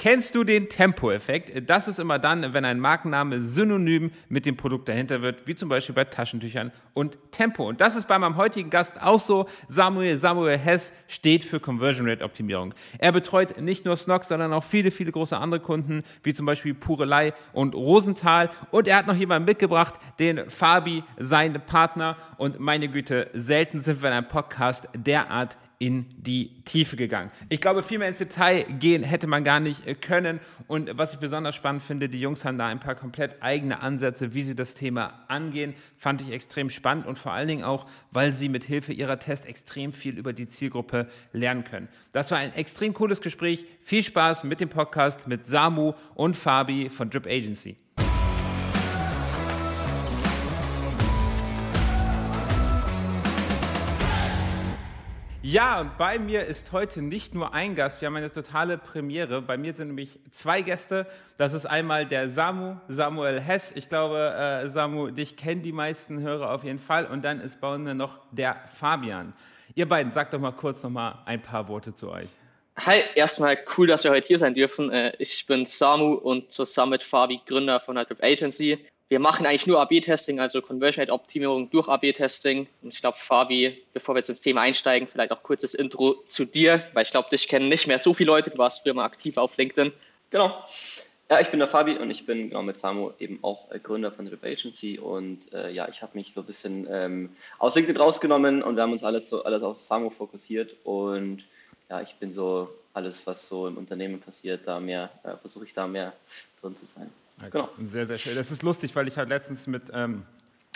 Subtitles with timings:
[0.00, 1.68] Kennst du den Tempo-Effekt?
[1.68, 5.68] Das ist immer dann, wenn ein Markenname synonym mit dem Produkt dahinter wird, wie zum
[5.68, 7.66] Beispiel bei Taschentüchern und Tempo.
[7.68, 9.48] Und das ist bei meinem heutigen Gast auch so.
[9.66, 12.74] Samuel Samuel Hess steht für Conversion Rate Optimierung.
[12.98, 16.74] Er betreut nicht nur Snox, sondern auch viele, viele große andere Kunden, wie zum Beispiel
[16.74, 18.50] Purelei und Rosenthal.
[18.70, 22.16] Und er hat noch jemanden mitgebracht, den Fabi, sein Partner.
[22.36, 27.30] Und meine Güte, selten sind wir in einem Podcast derart in die Tiefe gegangen.
[27.48, 30.40] Ich glaube, viel mehr ins Detail gehen hätte man gar nicht äh, können.
[30.66, 34.34] Und was ich besonders spannend finde, die Jungs haben da ein paar komplett eigene Ansätze,
[34.34, 35.74] wie sie das Thema angehen.
[35.96, 39.46] Fand ich extrem spannend und vor allen Dingen auch, weil sie mit Hilfe ihrer Tests
[39.46, 41.88] extrem viel über die Zielgruppe lernen können.
[42.12, 43.64] Das war ein extrem cooles Gespräch.
[43.82, 47.76] Viel Spaß mit dem Podcast mit Samu und Fabi von Drip Agency.
[55.50, 59.40] Ja, und bei mir ist heute nicht nur ein Gast, wir haben eine totale Premiere.
[59.40, 61.06] Bei mir sind nämlich zwei Gäste.
[61.38, 63.72] Das ist einmal der Samu, Samuel Hess.
[63.74, 67.06] Ich glaube, äh, Samu, dich kennen die meisten Hörer auf jeden Fall.
[67.06, 69.32] Und dann ist bei uns noch der Fabian.
[69.74, 72.28] Ihr beiden, sagt doch mal kurz noch mal ein paar Worte zu euch.
[72.76, 74.90] Hi, erstmal cool, dass wir heute hier sein dürfen.
[74.90, 79.66] Äh, ich bin Samu und zusammen mit Fabi Gründer von Adrift Agency wir machen eigentlich
[79.66, 82.66] nur AB-Testing, also Conversion Rate Optimierung durch AB-Testing.
[82.82, 86.44] Und ich glaube, Fabi, bevor wir jetzt ins Thema einsteigen, vielleicht auch kurzes Intro zu
[86.44, 88.50] dir, weil ich glaube, dich kennen nicht mehr so viele Leute.
[88.50, 89.92] Du warst früher mal aktiv auf LinkedIn.
[90.30, 90.62] Genau.
[91.30, 94.10] Ja, ich bin der Fabi und ich bin genau mit Samu eben auch äh, Gründer
[94.10, 98.00] von Rip Agency und äh, ja, ich habe mich so ein bisschen ähm, aus LinkedIn
[98.00, 101.44] rausgenommen und wir haben uns alles so alles auf Samu fokussiert und
[101.90, 105.74] ja, ich bin so alles, was so im Unternehmen passiert, da mehr äh, versuche ich
[105.74, 106.14] da mehr
[106.62, 107.10] drin zu sein.
[107.50, 107.68] Genau.
[107.86, 108.34] Sehr, sehr schön.
[108.36, 110.22] Das ist lustig, weil ich habe letztens mit ähm,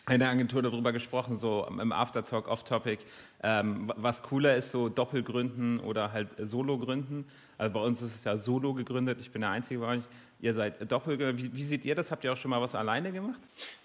[0.06, 2.98] einer Agentur darüber gesprochen, so im Aftertalk, off-topic,
[3.42, 7.24] ähm, was cooler ist, so Doppelgründen oder halt Solo-Gründen.
[7.58, 10.02] Also bei uns ist es ja Solo gegründet, ich bin der Einzige bei euch.
[10.40, 11.20] Ihr seid doppelt.
[11.38, 12.10] Wie, wie, seht ihr das?
[12.10, 13.38] Habt ihr auch schon mal was alleine gemacht?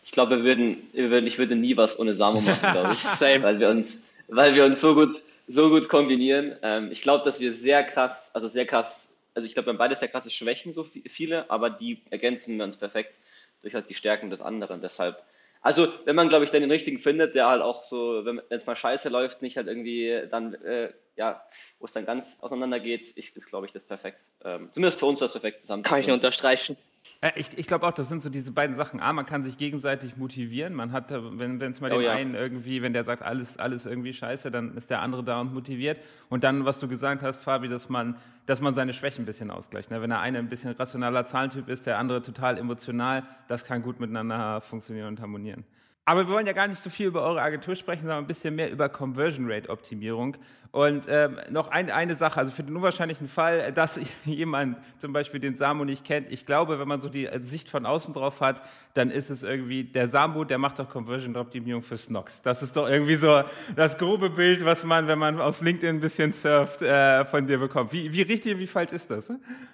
[0.03, 2.97] Ich glaube, wir würden, wir würden, ich würde nie was ohne Samu machen, glaube ich.
[3.43, 5.15] weil wir uns, weil wir uns so gut,
[5.47, 6.55] so gut kombinieren.
[6.63, 9.77] Ähm, ich glaube, dass wir sehr krass, also sehr krass also ich glaube, wir haben
[9.77, 13.19] beide sehr krasse Schwächen, so viele, aber die ergänzen wir uns perfekt
[13.61, 14.81] durch halt die Stärken des anderen.
[14.81, 15.21] Deshalb,
[15.61, 18.65] also wenn man, glaube ich, dann den richtigen findet, der halt auch so, wenn es
[18.65, 21.45] mal scheiße läuft, nicht halt irgendwie dann, äh, ja,
[21.77, 24.23] wo es dann ganz auseinander geht, ich, ist, glaube ich, das perfekt.
[24.43, 25.83] Ähm, zumindest für uns das perfekt zusammen.
[25.83, 26.75] Kann ich nur unterstreichen.
[27.21, 28.99] Äh, ich, ich glaube auch, das sind so diese beiden Sachen.
[28.99, 30.73] A, man kann sich gegenseitig motivieren.
[30.73, 32.11] Man hat, wenn es mal oh, den ja.
[32.11, 35.53] einen irgendwie, wenn der sagt, alles, alles irgendwie scheiße, dann ist der andere da und
[35.53, 35.99] motiviert.
[36.29, 38.15] Und dann, was du gesagt hast, Fabi, dass man,
[38.45, 39.91] dass man seine Schwächen ein bisschen ausgleicht.
[39.91, 40.01] Ne?
[40.01, 43.99] Wenn der eine ein bisschen rationaler Zahlentyp ist, der andere total emotional, das kann gut
[43.99, 45.63] miteinander funktionieren und harmonieren.
[46.07, 48.55] Aber wir wollen ja gar nicht so viel über eure Agentur sprechen, sondern ein bisschen
[48.55, 50.37] mehr über Conversion Rate Optimierung.
[50.71, 55.41] Und ähm, noch ein, eine Sache, also für den unwahrscheinlichen Fall, dass jemand zum Beispiel
[55.41, 58.61] den Samu nicht kennt, ich glaube, wenn man so die Sicht von außen drauf hat,
[58.93, 62.41] dann ist es irgendwie, der Samu, der macht doch Conversion Optimierung für Snox.
[62.41, 63.43] Das ist doch irgendwie so
[63.75, 67.57] das grobe Bild, was man, wenn man auf LinkedIn ein bisschen surft, äh, von dir
[67.57, 67.91] bekommt.
[67.91, 69.29] Wie, wie richtig, wie falsch ist das?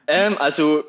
[0.07, 0.83] Ähm, also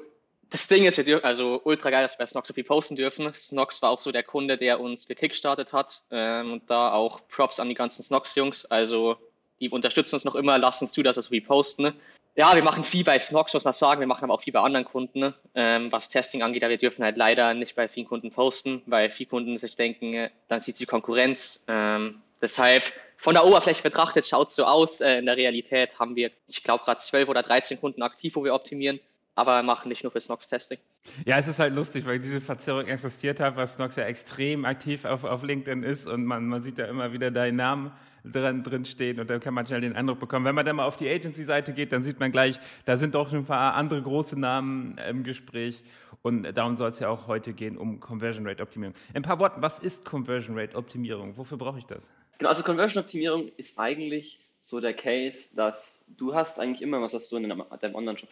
[0.54, 2.94] das Ding ist, wir dürfen, also ultra geil, dass wir bei Snox so viel posten
[2.94, 3.34] dürfen.
[3.34, 6.02] Snox war auch so der Kunde, der uns gekickstartet hat.
[6.12, 8.64] Ähm, und da auch Props an die ganzen Snox-Jungs.
[8.66, 9.16] Also,
[9.58, 11.92] die unterstützen uns noch immer, lassen zu, dass wir so viel posten.
[12.36, 13.98] Ja, wir machen viel bei Snox, muss man sagen.
[13.98, 16.62] Wir machen aber auch viel bei anderen Kunden, ähm, was Testing angeht.
[16.62, 20.14] Aber wir dürfen halt leider nicht bei vielen Kunden posten, weil viele Kunden sich denken,
[20.14, 21.64] äh, dann sieht sie Konkurrenz.
[21.66, 25.00] Ähm, deshalb, von der Oberfläche betrachtet, schaut es so aus.
[25.00, 28.44] Äh, in der Realität haben wir, ich glaube, gerade 12 oder 13 Kunden aktiv, wo
[28.44, 29.00] wir optimieren
[29.34, 30.78] aber machen nicht nur für Snox-Testing.
[31.26, 35.04] Ja, es ist halt lustig, weil diese Verzerrung existiert hat, weil Snox ja extrem aktiv
[35.04, 37.92] auf, auf LinkedIn ist und man, man sieht ja immer wieder deinen Namen
[38.24, 40.46] drin, drin stehen und dann kann man schnell den Eindruck bekommen.
[40.46, 43.32] Wenn man dann mal auf die Agency-Seite geht, dann sieht man gleich, da sind doch
[43.32, 45.82] ein paar andere große Namen im Gespräch
[46.22, 48.94] und darum soll es ja auch heute gehen, um Conversion Rate Optimierung.
[49.10, 51.36] In ein paar Worten, was ist Conversion Rate Optimierung?
[51.36, 52.08] Wofür brauche ich das?
[52.38, 57.12] Genau, also Conversion Optimierung ist eigentlich so der Case, dass du hast eigentlich immer was,
[57.12, 58.30] was du in deinem Online-Shop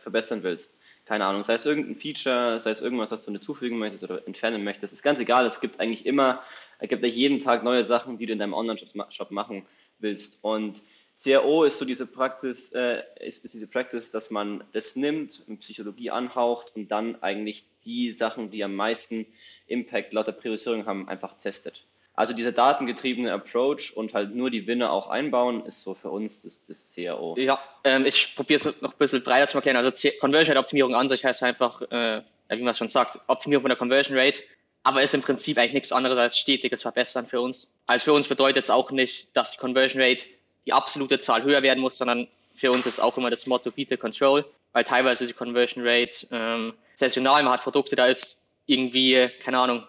[0.00, 0.78] verbessern willst.
[1.06, 4.62] Keine Ahnung, sei es irgendein Feature, sei es irgendwas, was du hinzufügen möchtest oder entfernen
[4.62, 4.92] möchtest.
[4.92, 6.40] Ist ganz egal, es gibt eigentlich immer,
[6.78, 9.66] es gibt eigentlich jeden Tag neue Sachen, die du in deinem Online-Shop machen
[9.98, 10.38] willst.
[10.44, 10.82] Und
[11.20, 15.60] CRO ist so diese Practice, äh, ist, ist diese Practice, dass man das nimmt, mit
[15.60, 19.26] Psychologie anhaucht und dann eigentlich die Sachen, die am meisten
[19.66, 21.84] Impact laut der Priorisierung haben, einfach testet.
[22.16, 26.42] Also dieser datengetriebene Approach und halt nur die Winne auch einbauen, ist so für uns
[26.42, 27.36] das, das CRO.
[27.38, 29.76] Ja, ähm, ich probiere es noch ein bisschen breiter zu erklären.
[29.76, 32.18] Also Conversion Rate Optimierung an sich heißt einfach, äh,
[32.48, 34.42] wie man schon sagt, Optimierung von der Conversion Rate,
[34.82, 37.70] aber ist im Prinzip eigentlich nichts anderes als stetiges Verbessern für uns.
[37.86, 40.24] Also für uns bedeutet es auch nicht, dass die Conversion Rate
[40.64, 43.90] die absolute Zahl höher werden muss, sondern für uns ist auch immer das Motto Beat
[43.90, 44.42] the Control.
[44.72, 47.42] weil teilweise ist die Conversion Rate ähm, saisonal.
[47.42, 49.84] Man hat Produkte, da ist irgendwie, keine Ahnung,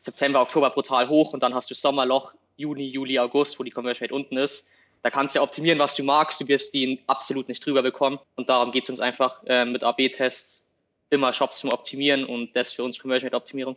[0.00, 4.06] September, Oktober brutal hoch und dann hast du Sommerloch, Juni, Juli, August, wo die Conversion
[4.06, 4.68] Rate unten ist.
[5.02, 6.40] Da kannst du optimieren, was du magst.
[6.40, 8.18] Du wirst die absolut nicht drüber bekommen.
[8.36, 10.69] Und darum geht es uns einfach äh, mit AB-Tests
[11.10, 13.76] immer Shops zum Optimieren und das für uns Conversion Rate Optimierung.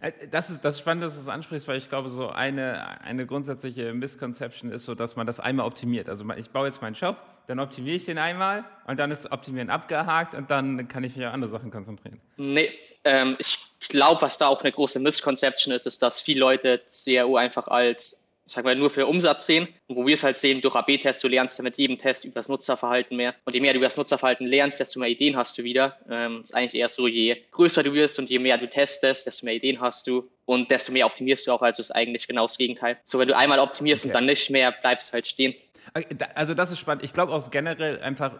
[0.00, 3.00] Äh, das ist, das ist spannend, dass du das ansprichst, weil ich glaube, so eine,
[3.00, 6.08] eine grundsätzliche Misconception ist so, dass man das einmal optimiert.
[6.08, 7.16] Also ich baue jetzt meinen Shop,
[7.46, 11.26] dann optimiere ich den einmal und dann ist Optimieren abgehakt und dann kann ich mich
[11.26, 12.20] auf andere Sachen konzentrieren.
[12.36, 12.70] Nee,
[13.04, 13.58] ähm, ich
[13.88, 18.23] glaube, was da auch eine große Misconception ist, ist, dass viele Leute CRO einfach als
[18.46, 19.68] sagen wir, nur für Umsatz sehen.
[19.86, 22.34] Und wo wir es halt sehen, durch AB-Tests, du lernst ja mit jedem Test über
[22.34, 23.34] das Nutzerverhalten mehr.
[23.44, 25.98] Und je mehr du über das Nutzerverhalten lernst, desto mehr Ideen hast du wieder.
[26.10, 29.46] Ähm, ist eigentlich eher so, je größer du wirst und je mehr du testest, desto
[29.46, 31.62] mehr Ideen hast du und desto mehr optimierst du auch.
[31.62, 32.98] Also ist eigentlich genau das Gegenteil.
[33.04, 34.10] So, wenn du einmal optimierst okay.
[34.10, 35.54] und dann nicht mehr, bleibst du halt stehen.
[36.34, 37.04] Also das ist spannend.
[37.04, 38.34] Ich glaube auch generell einfach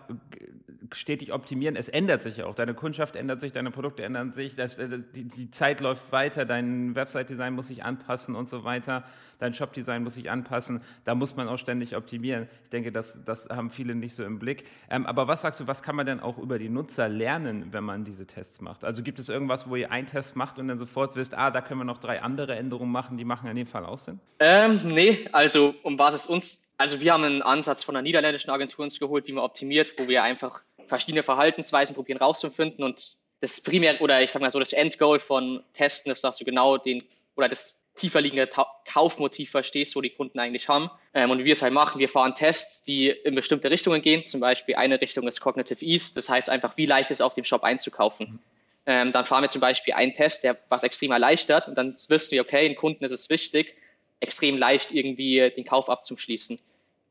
[0.93, 1.76] stetig optimieren.
[1.76, 2.55] Es ändert sich ja auch.
[2.55, 6.44] Deine Kundschaft ändert sich, deine Produkte ändern sich, das, äh, die, die, Zeit läuft weiter,
[6.44, 9.05] dein Website-Design muss sich anpassen und so weiter,
[9.38, 10.82] dein Shop-Design muss sich anpassen.
[11.05, 12.49] Da muss man auch ständig optimieren.
[12.64, 14.64] Ich denke, das, das haben viele nicht so im Blick.
[14.91, 17.85] Ähm, aber was sagst du, was kann man denn auch über die Nutzer lernen, wenn
[17.85, 18.85] man diese Tests macht?
[18.85, 21.61] Also gibt es irgendwas, wo ihr einen Test macht und dann sofort wisst, ah, da
[21.61, 24.20] können wir noch drei andere Änderungen machen, die machen in dem Fall auch Sinn?
[24.38, 28.50] Ähm, nee, also um was es uns also wir haben einen Ansatz von einer niederländischen
[28.50, 33.61] Agentur uns geholt, wie man optimiert, wo wir einfach verschiedene Verhaltensweisen probieren rauszufinden und das
[33.61, 37.05] primär oder ich sag mal so das Endgoal von Testen ist, dass du genau den
[37.37, 38.49] oder das tiefer liegende
[38.87, 40.91] Kaufmotiv verstehst, wo die Kunden eigentlich haben.
[41.15, 44.27] Ähm, und wie wir es halt machen, wir fahren Tests, die in bestimmte Richtungen gehen.
[44.27, 47.35] Zum Beispiel eine Richtung ist Cognitive Ease, das heißt einfach, wie leicht es ist, auf
[47.35, 48.41] dem Shop einzukaufen.
[48.87, 52.32] Ähm, dann fahren wir zum Beispiel einen Test, der was extrem erleichtert und dann wissen
[52.32, 53.77] wir, okay, den Kunden ist es wichtig,
[54.20, 56.58] extrem leicht irgendwie den Kauf abzuschließen.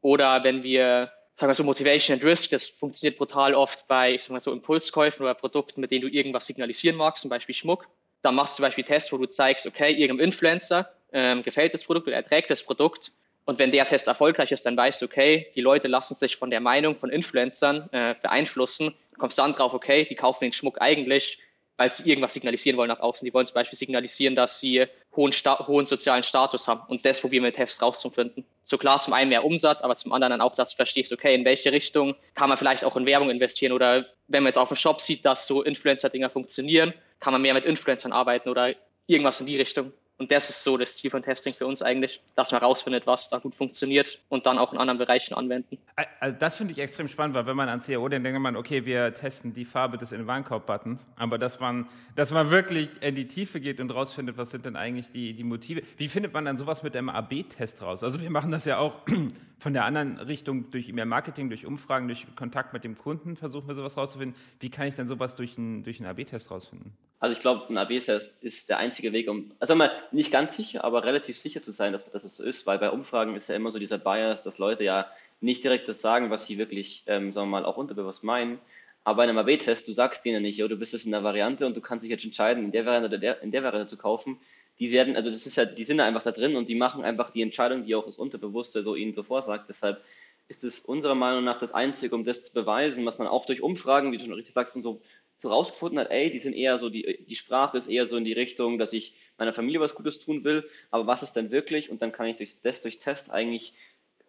[0.01, 4.23] Oder wenn wir sagen wir so, Motivation and Risk, das funktioniert brutal oft bei, ich
[4.23, 7.87] sag mal so, Impulskäufen oder Produkten, mit denen du irgendwas signalisieren magst, zum Beispiel Schmuck.
[8.21, 11.83] Dann machst du zum Beispiel Tests, wo du zeigst, okay, irgendeinem Influencer ähm, gefällt das
[11.83, 13.11] Produkt oder er trägt das Produkt.
[13.45, 16.49] Und wenn der Test erfolgreich ist, dann weißt du, okay, die Leute lassen sich von
[16.49, 18.95] der Meinung von Influencern äh, beeinflussen.
[19.11, 21.39] Du kommst dann drauf, okay, die kaufen den Schmuck eigentlich,
[21.75, 23.25] weil sie irgendwas signalisieren wollen nach außen.
[23.25, 24.85] Die wollen zum Beispiel signalisieren, dass sie
[25.15, 26.81] hohen, hohen sozialen Status haben.
[26.87, 28.45] Und das probieren wir mit Tests rauszufinden.
[28.63, 31.35] So klar, zum einen mehr Umsatz, aber zum anderen dann auch, dass du verstehst, okay,
[31.35, 34.69] in welche Richtung kann man vielleicht auch in Werbung investieren oder wenn man jetzt auf
[34.69, 38.73] dem Shop sieht, dass so Influencer-Dinger funktionieren, kann man mehr mit Influencern arbeiten oder
[39.07, 39.91] irgendwas in die Richtung.
[40.23, 43.27] Und das ist so das Ziel von Testing für uns eigentlich, dass man herausfindet, was
[43.27, 45.77] da gut funktioniert und dann auch in anderen Bereichen anwenden.
[46.21, 48.85] Also das finde ich extrem spannend, weil wenn man an CAO denkt, denkt man, okay,
[48.85, 53.59] wir testen die Farbe des In-Warenkorb-Buttons, aber dass man, dass man wirklich in die Tiefe
[53.59, 55.81] geht und rausfindet, was sind denn eigentlich die, die Motive.
[55.97, 58.01] Wie findet man dann sowas mit dem AB-Test raus?
[58.01, 58.99] Also wir machen das ja auch
[59.59, 63.67] von der anderen Richtung durch mehr Marketing, durch Umfragen, durch Kontakt mit dem Kunden versuchen
[63.67, 64.39] wir sowas rauszufinden.
[64.61, 66.93] Wie kann ich denn sowas durch einen, durch einen AB-Test rausfinden?
[67.23, 70.83] Also ich glaube, ein AB-Test ist der einzige Weg, um, also mal nicht ganz sicher,
[70.83, 73.55] aber relativ sicher zu sein, dass, dass es so ist, weil bei Umfragen ist ja
[73.55, 75.07] immer so dieser Bias, dass Leute ja
[75.41, 78.59] nicht direkt das sagen, was sie wirklich, ähm, sagen wir mal, auch unterbewusst meinen.
[79.03, 81.65] Aber bei einem AB-Test, du sagst denen nicht, oh, du bist jetzt in der Variante
[81.65, 83.97] und du kannst dich jetzt entscheiden, in der Variante oder der, in der Variante zu
[83.97, 84.39] kaufen.
[84.79, 87.03] Die werden, also das ist ja, die sind da einfach da drin und die machen
[87.03, 89.65] einfach die Entscheidung, die auch das Unterbewusste so ihnen so vorsagt.
[89.67, 90.03] Deshalb
[90.47, 93.61] ist es unserer Meinung nach das Einzige, um das zu beweisen, was man auch durch
[93.61, 95.01] Umfragen, wie du schon richtig sagst, und so
[95.43, 98.23] so rausgefunden hat, ey, die sind eher so, die, die Sprache ist eher so in
[98.23, 101.89] die Richtung, dass ich meiner Familie was Gutes tun will, aber was ist denn wirklich?
[101.89, 103.73] Und dann kann ich durch, das durch Test eigentlich,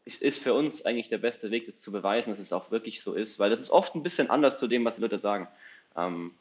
[0.04, 3.14] ist für uns eigentlich der beste Weg, das zu beweisen, dass es auch wirklich so
[3.14, 5.48] ist, weil das ist oft ein bisschen anders zu dem, was die Leute sagen.
[5.96, 6.32] Ähm,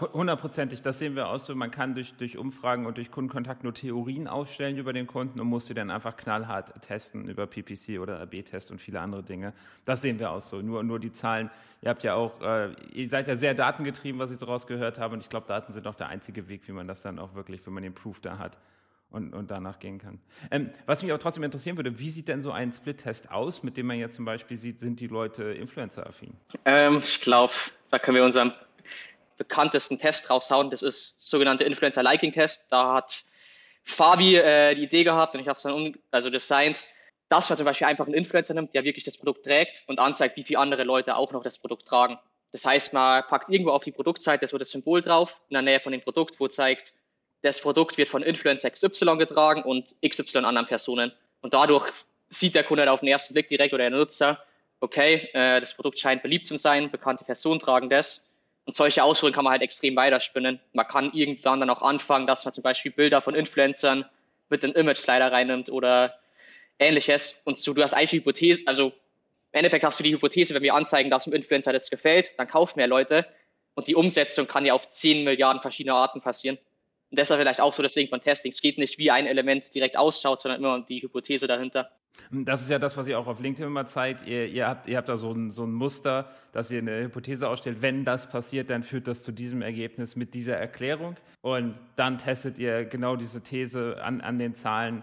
[0.00, 1.54] Hundertprozentig, das sehen wir aus so.
[1.54, 5.46] Man kann durch, durch Umfragen und durch Kundenkontakt nur Theorien aufstellen über den Kunden und
[5.46, 9.52] muss sie dann einfach knallhart testen über PPC oder AB-Test und viele andere Dinge.
[9.84, 10.62] Das sehen wir aus so.
[10.62, 11.50] Nur, nur die Zahlen.
[11.82, 15.14] Ihr habt ja auch, äh, ihr seid ja sehr datengetrieben, was ich daraus gehört habe.
[15.14, 17.66] Und ich glaube, Daten sind auch der einzige Weg, wie man das dann auch wirklich,
[17.66, 18.56] wenn man den Proof da hat,
[19.12, 20.18] und, und danach gehen kann.
[20.50, 23.76] Ähm, was mich aber trotzdem interessieren würde, wie sieht denn so ein Split-Test aus, mit
[23.76, 26.32] dem man jetzt zum Beispiel sieht, sind die Leute Influencer-affin?
[26.64, 27.52] Ähm, ich glaube,
[27.90, 28.52] da können wir unseren
[29.42, 30.70] bekanntesten Test raushauen.
[30.70, 32.70] Das ist sogenannte Influencer-Liking-Test.
[32.70, 33.24] Da hat
[33.82, 36.84] Fabi äh, die Idee gehabt und ich habe es dann also designt,
[37.28, 40.36] dass man zum Beispiel einfach einen Influencer nimmt, der wirklich das Produkt trägt und anzeigt,
[40.36, 42.18] wie viele andere Leute auch noch das Produkt tragen.
[42.52, 45.80] Das heißt, man packt irgendwo auf die Produktseite so das Symbol drauf, in der Nähe
[45.80, 46.92] von dem Produkt, wo zeigt,
[47.40, 51.10] das Produkt wird von Influencer XY getragen und XY anderen Personen.
[51.40, 51.90] Und dadurch
[52.28, 54.44] sieht der Kunde auf den ersten Blick direkt oder der Nutzer,
[54.80, 58.31] okay, äh, das Produkt scheint beliebt zu sein, bekannte Personen tragen das
[58.64, 60.60] und solche Ausführungen kann man halt extrem weiterspinnen.
[60.72, 64.04] Man kann irgendwann dann auch anfangen, dass man zum Beispiel Bilder von Influencern
[64.50, 66.18] mit den Image-Slider reinnimmt oder
[66.78, 67.40] ähnliches.
[67.44, 68.92] Und so, du hast eigentlich die Hypothese, also
[69.52, 72.48] Im Endeffekt hast du die Hypothese, wenn wir anzeigen, dass dem Influencer das gefällt, dann
[72.48, 73.26] kaufen mehr Leute.
[73.74, 76.56] Und die Umsetzung kann ja auf 10 Milliarden verschiedene Arten passieren.
[77.10, 78.50] Und deshalb vielleicht auch so das Ding von Testing.
[78.50, 81.90] Es geht nicht, wie ein Element direkt ausschaut, sondern immer um die Hypothese dahinter.
[82.30, 84.26] Das ist ja das, was ihr auch auf LinkedIn immer zeigt.
[84.26, 87.48] Ihr, ihr, habt, ihr habt da so ein, so ein Muster, dass ihr eine Hypothese
[87.48, 87.82] ausstellt.
[87.82, 91.16] Wenn das passiert, dann führt das zu diesem Ergebnis mit dieser Erklärung.
[91.42, 95.02] Und dann testet ihr genau diese These an, an den Zahlen.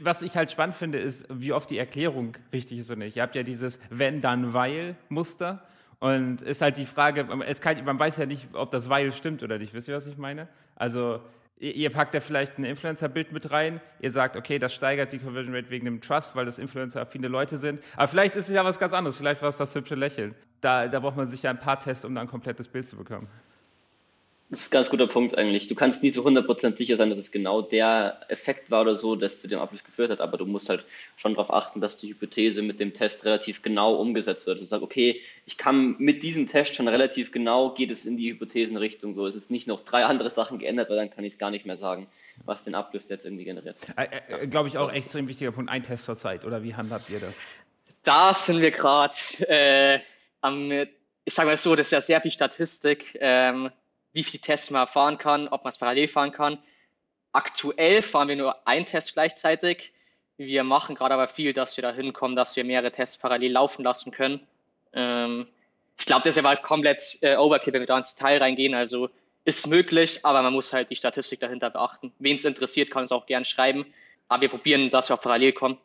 [0.00, 3.16] Was ich halt spannend finde, ist, wie oft die Erklärung richtig ist oder nicht.
[3.16, 5.66] Ihr habt ja dieses Wenn, dann, weil Muster.
[5.98, 7.26] Und ist halt die Frage,
[7.60, 9.74] kann, man weiß ja nicht, ob das weil stimmt oder nicht.
[9.74, 10.48] Wisst ihr, was ich meine?
[10.76, 11.20] Also
[11.60, 13.82] Ihr packt ja vielleicht ein Influencer-Bild mit rein.
[14.00, 17.58] Ihr sagt, okay, das steigert die Conversion Rate wegen dem Trust, weil das Influencer-affine Leute
[17.58, 17.82] sind.
[17.96, 19.18] Aber vielleicht ist es ja was ganz anderes.
[19.18, 20.34] Vielleicht war es das hübsche Lächeln.
[20.62, 22.96] Da, da braucht man sich ja ein paar Tests, um dann ein komplettes Bild zu
[22.96, 23.28] bekommen.
[24.50, 25.68] Das ist ein ganz guter Punkt eigentlich.
[25.68, 29.14] Du kannst nie zu 100% sicher sein, dass es genau der Effekt war oder so,
[29.14, 32.08] das zu dem Abschluss geführt hat, aber du musst halt schon darauf achten, dass die
[32.08, 34.60] Hypothese mit dem Test relativ genau umgesetzt wird.
[34.60, 38.32] Du sagst, okay, ich kann mit diesem Test schon relativ genau, geht es in die
[38.32, 39.24] Hypothesenrichtung so.
[39.24, 41.64] Es ist nicht noch drei andere Sachen geändert, weil dann kann ich es gar nicht
[41.64, 42.08] mehr sagen,
[42.44, 43.76] was den Uplift jetzt irgendwie generiert.
[43.96, 44.08] Äh,
[44.42, 45.70] äh, Glaube ich auch extrem wichtiger Punkt.
[45.70, 47.34] Ein Test zur Zeit, oder wie handhabt ihr das?
[48.02, 49.16] Da sind wir gerade
[49.46, 50.00] äh,
[50.40, 50.72] am,
[51.24, 53.16] ich sage mal so, das ist ja sehr viel Statistik.
[53.20, 53.70] Ähm,
[54.12, 56.58] wie viele Tests man fahren kann, ob man es parallel fahren kann.
[57.32, 59.92] Aktuell fahren wir nur einen Test gleichzeitig.
[60.36, 63.84] Wir machen gerade aber viel, dass wir da hinkommen, dass wir mehrere Tests parallel laufen
[63.84, 64.40] lassen können.
[64.92, 65.46] Ähm,
[65.98, 68.74] ich glaube, das ist aber komplett äh, Overkill, wenn wir da ins Detail reingehen.
[68.74, 69.10] Also
[69.44, 72.12] ist möglich, aber man muss halt die Statistik dahinter beachten.
[72.18, 73.86] Wen es interessiert, kann es auch gern schreiben.
[74.28, 75.78] Aber wir probieren, dass wir auch parallel kommen,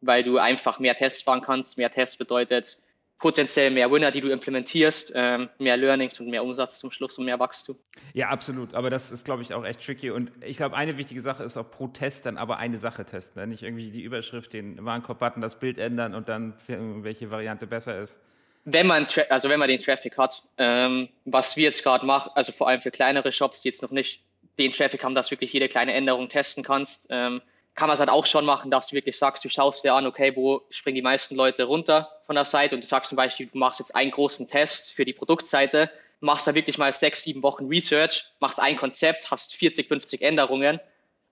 [0.00, 1.78] weil du einfach mehr Tests fahren kannst.
[1.78, 2.78] Mehr Tests bedeutet
[3.20, 7.26] potenziell mehr Winner, die du implementierst, ähm, mehr Learnings und mehr Umsatz zum Schluss und
[7.26, 7.76] mehr Wachstum.
[8.14, 8.74] Ja, absolut.
[8.74, 10.10] Aber das ist, glaube ich, auch echt tricky.
[10.10, 13.40] Und ich glaube, eine wichtige Sache ist auch pro Test dann aber eine Sache testen.
[13.40, 13.46] Ne?
[13.46, 18.00] Nicht irgendwie die Überschrift, den Warenkorb-Button, das Bild ändern und dann sehen, welche Variante besser
[18.00, 18.18] ist.
[18.64, 22.52] Wenn man, also wenn man den Traffic hat, ähm, was wir jetzt gerade machen, also
[22.52, 24.22] vor allem für kleinere Shops, die jetzt noch nicht
[24.58, 27.42] den Traffic haben, dass du wirklich jede kleine Änderung testen kannst, ähm,
[27.74, 30.06] kann man es halt auch schon machen, dass du wirklich sagst, du schaust dir an,
[30.06, 33.46] okay, wo springen die meisten Leute runter von der Seite und du sagst zum Beispiel,
[33.46, 37.42] du machst jetzt einen großen Test für die Produktseite, machst da wirklich mal sechs, sieben
[37.42, 40.80] Wochen Research, machst ein Konzept, hast 40, 50 Änderungen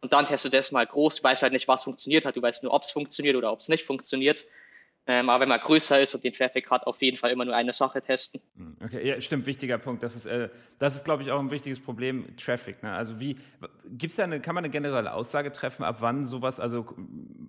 [0.00, 1.16] und dann testest du das mal groß.
[1.16, 3.60] Du weißt halt nicht, was funktioniert hat, du weißt nur, ob es funktioniert oder ob
[3.60, 4.44] es nicht funktioniert.
[5.10, 7.56] Ähm, aber wenn man größer ist und den Traffic hat, auf jeden Fall immer nur
[7.56, 8.42] eine Sache testen.
[8.58, 10.02] Hm, okay, ja, stimmt, wichtiger Punkt.
[10.02, 12.82] Das ist, äh, das ist, glaube ich, auch ein wichtiges Problem, Traffic.
[12.82, 12.92] Ne?
[12.92, 13.38] Also wie,
[13.96, 16.84] gibt's da eine, kann man eine generelle Aussage treffen, ab wann sowas, also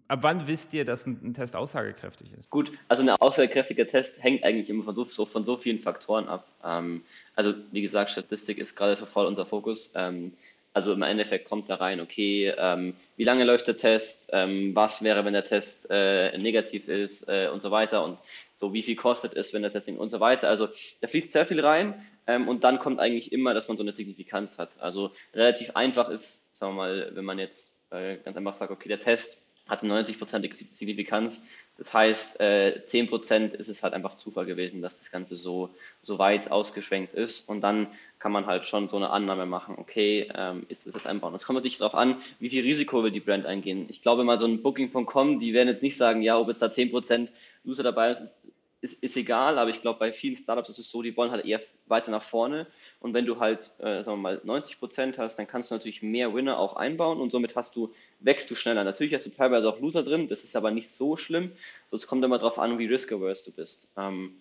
[0.07, 2.49] ab wann wisst ihr, dass ein, ein Test aussagekräftig ist?
[2.49, 6.29] Gut, also ein aussagekräftiger Test hängt eigentlich immer von so, so von so vielen Faktoren
[6.29, 6.47] ab.
[6.63, 7.03] Ähm,
[7.35, 9.91] also wie gesagt, Statistik ist gerade so voll unser Fokus.
[9.95, 10.31] Ähm,
[10.73, 15.03] also im Endeffekt kommt da rein, okay, ähm, wie lange läuft der Test, ähm, was
[15.03, 18.19] wäre, wenn der Test äh, negativ ist äh, und so weiter und
[18.55, 20.47] so wie viel kostet es, wenn der Testing und so weiter.
[20.47, 20.67] Also
[21.01, 23.93] da fließt sehr viel rein ähm, und dann kommt eigentlich immer, dass man so eine
[23.93, 24.79] Signifikanz hat.
[24.79, 28.89] Also relativ einfach ist, sagen wir mal, wenn man jetzt äh, ganz einfach sagt, okay,
[28.89, 31.45] der Test hatte 90% Signifikanz.
[31.77, 35.69] Das heißt, äh, 10% ist es halt einfach Zufall gewesen, dass das Ganze so,
[36.03, 37.47] so weit ausgeschwenkt ist.
[37.47, 41.05] Und dann kann man halt schon so eine Annahme machen, okay, ähm, ist es das
[41.07, 41.33] einbauen.
[41.35, 43.85] Es kommt natürlich darauf an, wie viel Risiko will die Brand eingehen.
[43.89, 46.67] Ich glaube mal, so ein Booking.com, die werden jetzt nicht sagen, ja, ob jetzt da
[46.67, 47.29] 10%
[47.65, 48.39] User dabei ist, ist
[48.81, 51.45] ist, ist egal, aber ich glaube, bei vielen Startups ist es so, die wollen halt
[51.45, 52.67] eher weiter nach vorne.
[52.99, 56.01] Und wenn du halt, äh, sagen wir mal, 90 Prozent hast, dann kannst du natürlich
[56.01, 58.83] mehr Winner auch einbauen und somit hast du, wächst du schneller.
[58.83, 61.51] Natürlich hast du teilweise auch Loser drin, das ist aber nicht so schlimm.
[61.89, 63.89] So, es kommt immer darauf an, wie risk-averse du bist.
[63.97, 64.39] Ähm,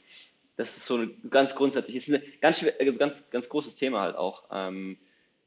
[0.56, 4.44] das ist so ganz grundsätzlich, ist ein ganz, also ganz, ganz großes Thema halt auch.
[4.50, 4.98] Ähm,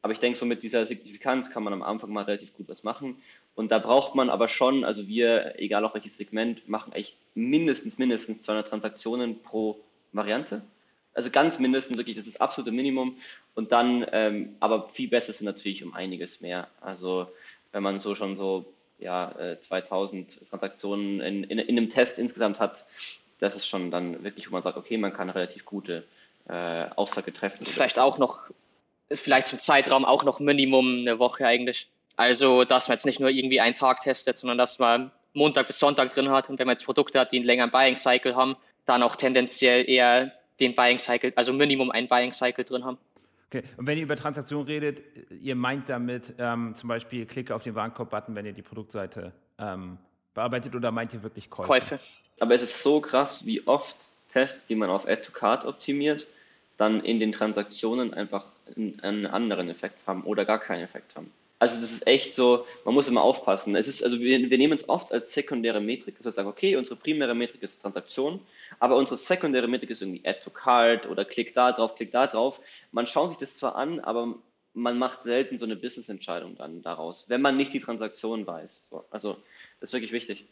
[0.01, 2.83] aber ich denke, so mit dieser Signifikanz kann man am Anfang mal relativ gut was
[2.83, 3.21] machen.
[3.53, 7.97] Und da braucht man aber schon, also wir, egal auch welches Segment, machen echt mindestens,
[7.99, 9.79] mindestens 200 Transaktionen pro
[10.11, 10.63] Variante.
[11.13, 13.17] Also ganz mindestens, wirklich, das ist das absolute Minimum.
[13.53, 16.69] Und dann, ähm, aber viel besser sind natürlich um einiges mehr.
[16.79, 17.27] Also
[17.71, 22.59] wenn man so schon so ja, 2000 äh, Transaktionen in, in, in einem Test insgesamt
[22.59, 22.85] hat,
[23.39, 26.05] das ist schon dann wirklich, wo man sagt, okay, man kann relativ gute
[26.47, 27.65] äh, Aussage treffen.
[27.65, 28.41] Vielleicht auch noch,
[29.11, 31.87] vielleicht zum Zeitraum auch noch Minimum eine Woche eigentlich.
[32.17, 35.79] Also, dass man jetzt nicht nur irgendwie einen Tag testet, sondern dass man Montag bis
[35.79, 38.55] Sonntag drin hat und wenn man jetzt Produkte hat, die einen längeren Buying Cycle haben,
[38.85, 42.97] dann auch tendenziell eher den Buying Cycle, also Minimum einen Buying Cycle drin haben.
[43.53, 47.63] Okay, und wenn ihr über Transaktionen redet, ihr meint damit ähm, zum Beispiel Klicke auf
[47.63, 49.97] den Warenkorb-Button, wenn ihr die Produktseite ähm,
[50.33, 51.67] bearbeitet oder meint ihr wirklich Käufe?
[51.67, 51.99] Käufe.
[52.39, 56.27] Aber es ist so krass, wie oft Tests, die man auf Add to Card optimiert,
[56.77, 58.45] dann in den Transaktionen einfach
[58.77, 61.29] einen anderen Effekt haben oder gar keinen Effekt haben.
[61.61, 63.75] Also das ist echt so, man muss immer aufpassen.
[63.75, 66.75] Es ist, also wir, wir nehmen es oft als sekundäre Metrik, dass wir sagen, okay,
[66.75, 68.39] unsere primäre Metrik ist Transaktion,
[68.79, 72.25] aber unsere sekundäre Metrik ist irgendwie Add to Card oder Klick da drauf, Klick da
[72.25, 72.61] drauf.
[72.91, 74.33] Man schaut sich das zwar an, aber
[74.73, 78.87] man macht selten so eine Business-Entscheidung dann daraus, wenn man nicht die Transaktion weiß.
[78.89, 79.37] So, also
[79.81, 80.45] ist wirklich wichtig.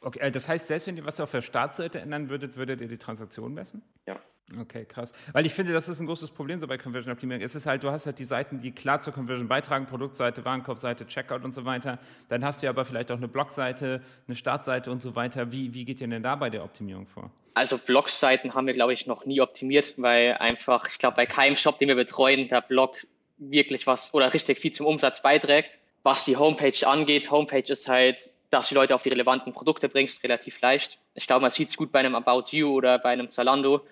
[0.00, 2.88] Okay, äh, das heißt, selbst wenn ihr was auf der Startseite ändern würdet, würdet ihr
[2.88, 3.82] die Transaktion messen?
[4.06, 4.20] Ja.
[4.60, 5.12] Okay, krass.
[5.32, 7.42] Weil ich finde, das ist ein großes Problem so bei Conversion Optimierung.
[7.42, 11.06] Es ist halt, du hast halt die Seiten, die klar zur Conversion beitragen, Produktseite, Warenkorbseite,
[11.08, 11.98] Checkout und so weiter.
[12.28, 15.50] Dann hast du aber vielleicht auch eine Blogseite, eine Startseite und so weiter.
[15.50, 17.32] Wie, wie geht ihr denn da bei der Optimierung vor?
[17.54, 21.56] Also Blogseiten haben wir, glaube ich, noch nie optimiert, weil einfach, ich glaube, bei keinem
[21.56, 22.98] Shop, den wir betreuen, der Blog
[23.38, 25.78] wirklich was oder richtig viel zum Umsatz beiträgt.
[26.04, 30.22] Was die Homepage angeht, Homepage ist halt, dass die Leute auf die relevanten Produkte bringst,
[30.24, 30.98] relativ leicht.
[31.14, 33.82] Ich glaube, man sieht es gut bei einem About You oder bei einem Zalando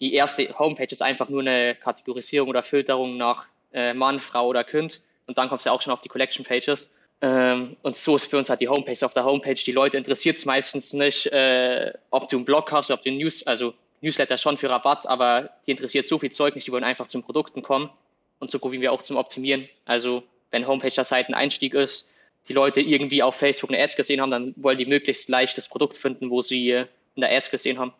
[0.00, 4.64] die erste Homepage ist einfach nur eine Kategorisierung oder Filterung nach äh, Mann, Frau oder
[4.64, 5.00] Kind.
[5.26, 6.94] Und dann kommst du ja auch schon auf die Collection Pages.
[7.22, 9.04] Ähm, und so ist für uns halt die Homepage.
[9.04, 12.90] Auf der Homepage, die Leute interessiert es meistens nicht, äh, ob du einen Blog hast
[12.90, 16.54] ob du einen News, also Newsletter schon für Rabatt, aber die interessiert so viel Zeug
[16.54, 17.88] nicht, die wollen einfach zum Produkten kommen.
[18.40, 19.68] Und so gucken wir auch zum Optimieren.
[19.86, 22.12] Also wenn Homepage der Seiteneinstieg ist,
[22.48, 25.68] die Leute irgendwie auf Facebook eine Ad gesehen haben, dann wollen die möglichst leicht das
[25.68, 27.92] Produkt finden, wo sie äh, in der Ad gesehen haben.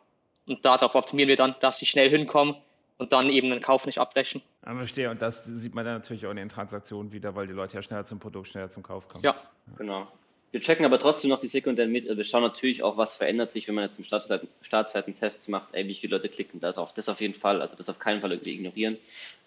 [0.47, 2.57] Und darauf optimieren wir dann, dass sie schnell hinkommen
[2.99, 4.43] und dann eben den Kauf nicht abbrechen.
[4.63, 7.53] Aber verstehe, und das sieht man dann natürlich auch in den Transaktionen wieder, weil die
[7.53, 9.25] Leute ja schneller zum Produkt, schneller zum Kauf kommen.
[9.25, 9.37] Ja,
[9.77, 10.09] genau.
[10.53, 12.07] Wir checken aber trotzdem noch die sekundären mit.
[12.07, 15.89] Wir schauen natürlich auch, was verändert sich, wenn man jetzt im Startseiten, Startseitentests macht, ey,
[15.89, 16.95] wie viele Leute klicken da drauf.
[16.95, 18.99] Das auf jeden Fall, also das auf keinen Fall irgendwie ignorieren.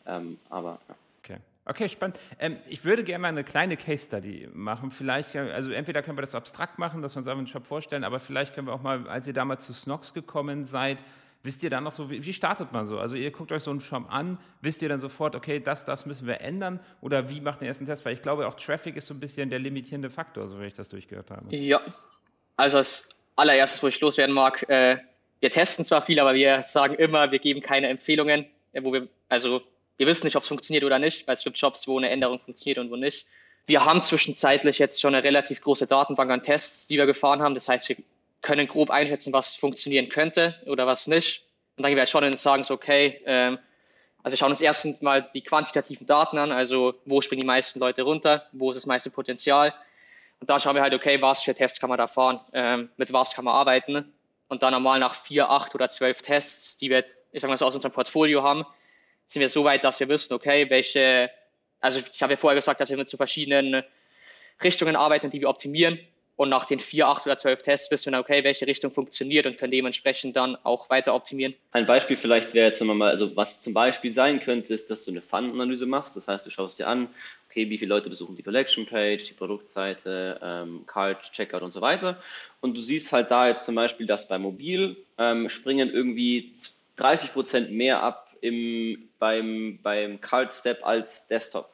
[0.05, 0.95] Ähm, aber ja.
[1.23, 1.37] Okay.
[1.69, 2.17] Okay, spannend.
[2.39, 4.89] Ähm, ich würde gerne mal eine kleine Case Study machen.
[4.89, 8.05] Vielleicht, also entweder können wir das abstrakt machen, dass wir uns einfach einen Shop vorstellen,
[8.05, 10.99] aber vielleicht können wir auch mal, als ihr damals zu Snox gekommen seid,
[11.43, 12.99] wisst ihr dann noch so, wie, wie, startet man so?
[12.99, 16.05] Also ihr guckt euch so einen Shop an, wisst ihr dann sofort, okay, das, das
[16.05, 18.05] müssen wir ändern oder wie macht den ersten Test?
[18.05, 20.73] Weil ich glaube, auch Traffic ist so ein bisschen der limitierende Faktor, so wie ich
[20.73, 21.53] das durchgehört habe.
[21.53, 21.81] Ja,
[22.55, 24.97] also als allererstes, wo ich loswerden mag, äh,
[25.41, 29.09] wir testen zwar viel, aber wir sagen immer, wir geben keine Empfehlungen, äh, wo wir,
[29.27, 29.61] also
[29.97, 32.39] wir wissen nicht, ob es funktioniert oder nicht, weil es gibt Jobs, wo eine Änderung
[32.39, 33.25] funktioniert und wo nicht.
[33.65, 37.53] Wir haben zwischenzeitlich jetzt schon eine relativ große Datenbank an Tests, die wir gefahren haben.
[37.53, 37.97] Das heißt, wir
[38.41, 41.43] können grob einschätzen, was funktionieren könnte oder was nicht.
[41.75, 43.59] Und dann gehen wir halt schon und sagen so, okay, ähm,
[44.23, 47.79] also wir schauen uns erstens mal die quantitativen Daten an, also wo springen die meisten
[47.79, 49.73] Leute runter, wo ist das meiste Potenzial.
[50.39, 53.11] Und dann schauen wir halt, okay, was für Tests kann man da fahren, ähm, mit
[53.11, 54.13] was kann man arbeiten.
[54.49, 57.57] Und dann normal nach vier, acht oder zwölf Tests, die wir jetzt, ich sag mal
[57.57, 58.65] so aus unserem Portfolio haben,
[59.27, 61.29] sind wir so weit, dass wir wissen, okay, welche,
[61.79, 63.83] also ich habe ja vorher gesagt, dass wir mit zu verschiedenen
[64.63, 65.99] Richtungen arbeiten, die wir optimieren.
[66.37, 69.57] Und nach den vier, acht oder zwölf Tests wissen wir, okay, welche Richtung funktioniert und
[69.57, 71.55] können dementsprechend dann auch weiter optimieren.
[71.71, 75.09] Ein Beispiel vielleicht wäre jetzt nochmal, also was zum Beispiel sein könnte, ist, dass du
[75.09, 76.15] eine Fun-Analyse machst.
[76.15, 77.09] Das heißt, du schaust dir an,
[77.49, 82.21] okay, wie viele Leute besuchen die Collection-Page, die Produktseite, ähm, Card, Checkout und so weiter.
[82.61, 86.53] Und du siehst halt da jetzt zum Beispiel, dass bei Mobil ähm, springen irgendwie
[86.97, 91.69] 30 Prozent mehr ab im, beim, beim Card Step als Desktop.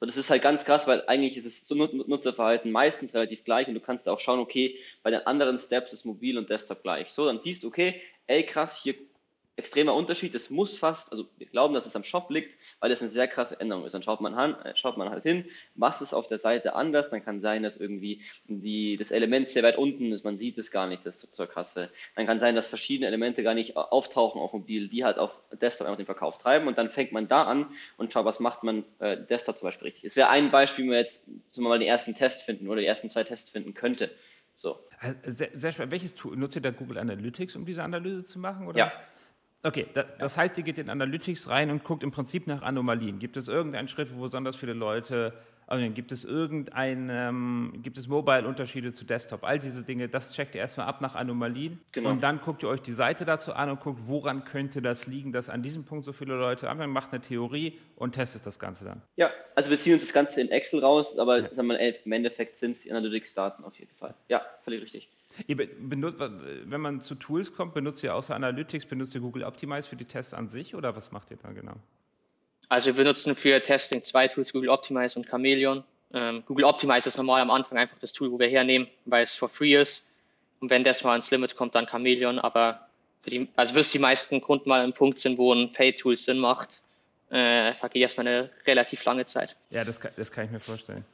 [0.00, 3.68] So, das ist halt ganz krass, weil eigentlich ist es so Nutzerverhalten meistens relativ gleich
[3.68, 7.12] und du kannst auch schauen, okay, bei den anderen Steps ist Mobil und Desktop gleich.
[7.12, 8.94] So, dann siehst du, okay, ey krass, hier
[9.56, 10.34] extremer Unterschied.
[10.34, 13.28] Es muss fast, also wir glauben, dass es am Shop liegt, weil das eine sehr
[13.28, 13.92] krasse Änderung ist.
[13.92, 17.10] Dann schaut man, an, äh, schaut man halt hin, was ist auf der Seite anders.
[17.10, 20.70] Dann kann sein, dass irgendwie die, das Element sehr weit unten ist, man sieht es
[20.70, 21.90] gar nicht das zur Kasse.
[22.16, 25.86] Dann kann sein, dass verschiedene Elemente gar nicht auftauchen auf Mobil, die halt auf Desktop
[25.86, 26.66] einfach den Verkauf treiben.
[26.66, 27.66] Und dann fängt man da an
[27.98, 30.04] und schaut, was macht man äh, Desktop zum Beispiel richtig.
[30.04, 32.86] Es wäre ein Beispiel, wenn wir jetzt zum mal den ersten Test finden oder die
[32.86, 34.10] ersten zwei Tests finden könnte.
[34.56, 34.78] So.
[35.24, 35.92] Sehr, sehr spannend.
[35.92, 38.68] Welches Tool nutzt ihr da Google Analytics, um diese Analyse zu machen?
[38.68, 38.78] Oder?
[38.78, 38.92] Ja,
[39.64, 39.86] Okay,
[40.18, 43.20] das heißt, ihr geht in Analytics rein und guckt im Prinzip nach Anomalien.
[43.20, 45.32] Gibt es irgendeinen Schritt, wo besonders viele Leute,
[45.68, 49.44] also gibt es irgendein, ähm, gibt es Mobile-Unterschiede zu Desktop?
[49.44, 51.80] All diese Dinge, das checkt ihr erstmal ab nach Anomalien.
[51.92, 52.10] Genau.
[52.10, 55.32] Und dann guckt ihr euch die Seite dazu an und guckt, woran könnte das liegen,
[55.32, 58.84] dass an diesem Punkt so viele Leute anfangen, macht eine Theorie und testet das Ganze
[58.84, 59.00] dann.
[59.14, 61.54] Ja, also wir ziehen uns das Ganze in Excel raus, aber ja.
[61.54, 64.14] sagen wir, im Endeffekt sind es die Analytics-Daten auf jeden Fall.
[64.28, 65.08] Ja, völlig richtig.
[65.46, 69.96] Benutzt, wenn man zu Tools kommt, benutzt ihr außer Analytics, benutzt ihr Google Optimize für
[69.96, 71.74] die Tests an sich oder was macht ihr da genau?
[72.68, 75.84] Also wir benutzen für Testing zwei Tools, Google Optimize und Chameleon.
[76.14, 79.34] Ähm, Google Optimize ist normal am Anfang einfach das Tool, wo wir hernehmen, weil es
[79.34, 80.10] for free ist.
[80.60, 82.38] Und wenn das mal ans Limit kommt, dann Chameleon.
[82.38, 82.86] Aber
[83.22, 86.38] für die, also bis die meisten Kunden mal im Punkt sind, wo ein Pay-Tool Sinn
[86.38, 86.82] macht,
[87.30, 89.56] äh, vergeht erstmal eine relativ lange Zeit.
[89.70, 91.04] Ja, das kann, das kann ich mir vorstellen.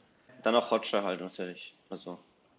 [0.43, 1.75] Dann auch Hotjar halt natürlich.
[1.91, 2.19] Also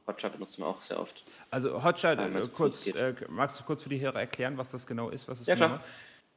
[0.09, 1.23] Hotjar benutzen wir auch sehr oft.
[1.51, 5.09] Also Hotjar, äh, kurz, äh, magst du kurz für die Hörer erklären, was das genau
[5.09, 5.27] ist?
[5.27, 5.83] Was ja, genau klar.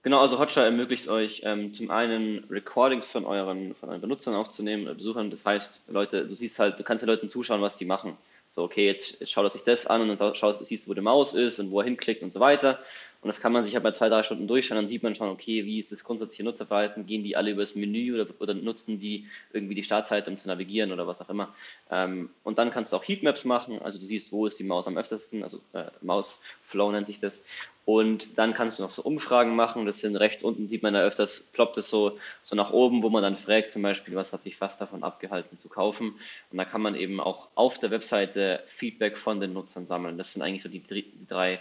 [0.05, 4.89] Genau, also Hotjar ermöglicht euch ähm, zum einen Recordings von euren, von euren Benutzern aufzunehmen,
[4.89, 5.31] äh, Besuchern.
[5.31, 8.17] Das heißt, Leute, du siehst halt, du kannst den Leuten zuschauen, was die machen.
[8.51, 10.95] So, okay, jetzt, jetzt schaut er sich das an und dann schaust, siehst du, wo
[10.95, 12.81] die Maus ist und wo er hinklickt und so weiter.
[13.23, 15.29] Und das kann man sich halt bei zwei, drei Stunden durchschauen, dann sieht man schon,
[15.29, 18.99] okay, wie ist das grundsätzliche Nutzerverhalten, gehen die alle über das Menü oder, oder nutzen
[18.99, 21.55] die irgendwie die Startseite, um zu navigieren oder was auch immer.
[21.89, 24.89] Ähm, und dann kannst du auch Heatmaps machen, also du siehst, wo ist die Maus
[24.89, 27.45] am öftesten, also äh, Mausflow nennt sich das.
[27.85, 31.03] Und dann kannst du noch so Umfragen machen, das sind rechts unten, sieht man da
[31.03, 34.45] öfters, ploppt es so, so nach oben, wo man dann fragt, zum Beispiel, was hat
[34.45, 36.15] dich fast davon abgehalten zu kaufen.
[36.51, 40.19] Und da kann man eben auch auf der Webseite Feedback von den Nutzern sammeln.
[40.19, 41.61] Das sind eigentlich so die, die drei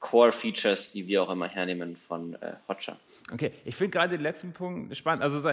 [0.00, 2.96] Core-Features, die wir auch immer hernehmen von äh, Hotjar.
[3.30, 5.22] Okay, ich finde gerade den letzten Punkt spannend.
[5.22, 5.52] Also,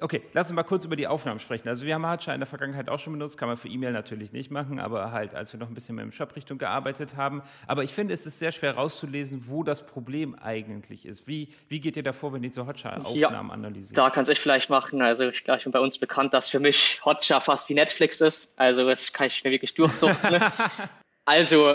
[0.00, 1.68] okay, lass uns mal kurz über die Aufnahmen sprechen.
[1.68, 4.32] Also, wir haben Hotjar in der Vergangenheit auch schon benutzt, kann man für E-Mail natürlich
[4.32, 7.42] nicht machen, aber halt, als wir noch ein bisschen mehr im Shop-Richtung gearbeitet haben.
[7.66, 11.26] Aber ich finde, es ist sehr schwer rauszulesen, wo das Problem eigentlich ist.
[11.26, 13.98] Wie, wie geht ihr davor, wenn ihr so Hotjar-Aufnahmen ja, analysiert?
[13.98, 15.02] Da kann es ich vielleicht machen.
[15.02, 18.58] Also, ich glaube, bei uns bekannt, dass für mich Hotjar fast wie Netflix ist.
[18.58, 20.44] Also, das kann ich mir wirklich durchsuchen.
[21.24, 21.74] also,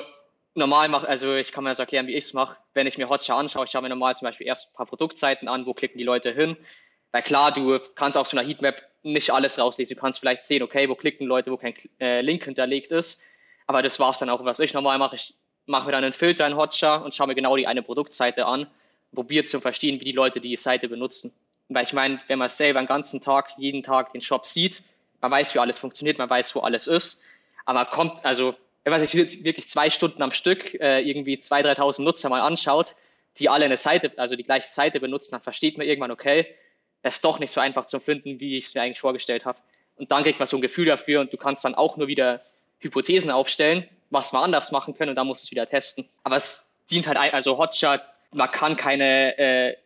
[0.53, 2.57] normal mache, also ich kann mir das erklären, wie ich es mache.
[2.73, 5.47] Wenn ich mir Hotjar anschaue, ich schaue mir normal zum Beispiel erst ein paar Produktseiten
[5.47, 6.57] an, wo klicken die Leute hin.
[7.11, 9.95] Weil klar, du kannst auf so einer Heatmap nicht alles rauslesen.
[9.95, 13.21] Du kannst vielleicht sehen, okay, wo klicken Leute, wo kein äh, Link hinterlegt ist.
[13.67, 15.15] Aber das war es dann auch, was ich normal mache.
[15.15, 15.33] Ich
[15.65, 18.67] mache mir dann einen Filter in Hotjar und schaue mir genau die eine Produktseite an,
[19.13, 21.33] probiere zu verstehen, wie die Leute die Seite benutzen.
[21.69, 24.83] Weil ich meine, wenn man selber den ganzen Tag, jeden Tag den Shop sieht,
[25.21, 27.21] man weiß, wie alles funktioniert, man weiß, wo alles ist.
[27.65, 29.13] Aber kommt, also wenn man sich
[29.43, 32.95] wirklich zwei Stunden am Stück äh, irgendwie 2.000, 3.000 Nutzer mal anschaut,
[33.37, 36.47] die alle eine Seite, also die gleiche Seite benutzen, dann versteht man irgendwann, okay,
[37.03, 39.59] es ist doch nicht so einfach zu finden, wie ich es mir eigentlich vorgestellt habe.
[39.95, 42.41] Und dann kriegt man so ein Gefühl dafür und du kannst dann auch nur wieder
[42.79, 46.09] Hypothesen aufstellen, was man anders machen können und dann musst du es wieder testen.
[46.23, 49.77] Aber es dient halt, also Hotjar, man kann keine äh,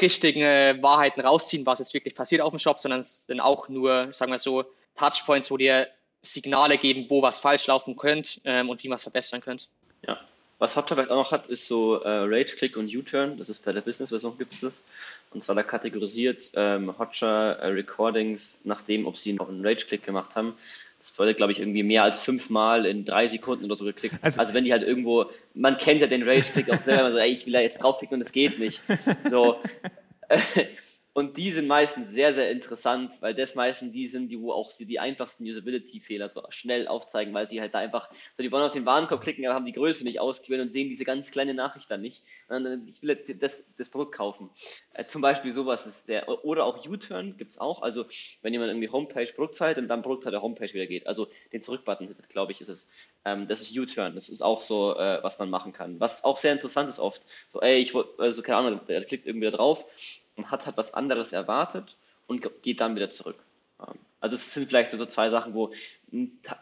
[0.00, 3.68] richtigen äh, Wahrheiten rausziehen, was jetzt wirklich passiert auf dem Shop, sondern es sind auch
[3.68, 4.64] nur, sagen wir so,
[4.96, 5.88] Touchpoints, wo dir
[6.24, 9.66] Signale geben, wo was falsch laufen könnte ähm, und wie man es verbessern könnte.
[10.06, 10.18] Ja.
[10.58, 13.38] Was Hotjar vielleicht auch noch hat, ist so äh, Rage-Click und U-Turn.
[13.38, 14.86] Das ist bei der Business-Version gibt es das.
[15.32, 20.04] Und zwar da kategorisiert ähm, Hotjar äh, Recordings nach dem, ob sie noch einen Rage-Click
[20.04, 20.56] gemacht haben.
[21.00, 24.16] Das wurde, glaube ich, irgendwie mehr als fünfmal in drei Sekunden oder so geklickt.
[24.22, 27.30] Also, also wenn die halt irgendwo, man kennt ja den Rage-Click auch selber, so, ey,
[27.30, 28.80] ich will da jetzt draufklicken und es geht nicht.
[29.28, 29.60] So,
[31.14, 34.72] Und die sind meistens sehr, sehr interessant, weil das meistens die sind, die wo auch
[34.72, 38.64] sie die einfachsten Usability-Fehler so schnell aufzeigen, weil sie halt da einfach, so die wollen
[38.64, 41.54] auf den Warenkorb klicken, aber haben die Größe nicht ausgewählt und sehen diese ganz kleine
[41.54, 42.24] Nachricht dann nicht.
[42.48, 44.50] Und ich will jetzt das, das Produkt kaufen.
[44.92, 48.06] Äh, zum Beispiel sowas ist der, oder auch U-Turn gibt es auch, also
[48.42, 52.50] wenn jemand irgendwie Homepage Produktseite und dann Produktseite Homepage wieder geht, also den Zurückbutton glaube
[52.50, 52.90] ich, ist es.
[53.24, 56.00] Ähm, das ist U-Turn, das ist auch so, äh, was man machen kann.
[56.00, 59.26] Was auch sehr interessant ist oft, so, ey, ich wollte, also keine Ahnung, der klickt
[59.26, 59.86] irgendwie da drauf
[60.36, 63.36] und hat halt was anderes erwartet und geht dann wieder zurück.
[63.80, 65.70] Ähm, also es sind vielleicht so zwei Sachen, wo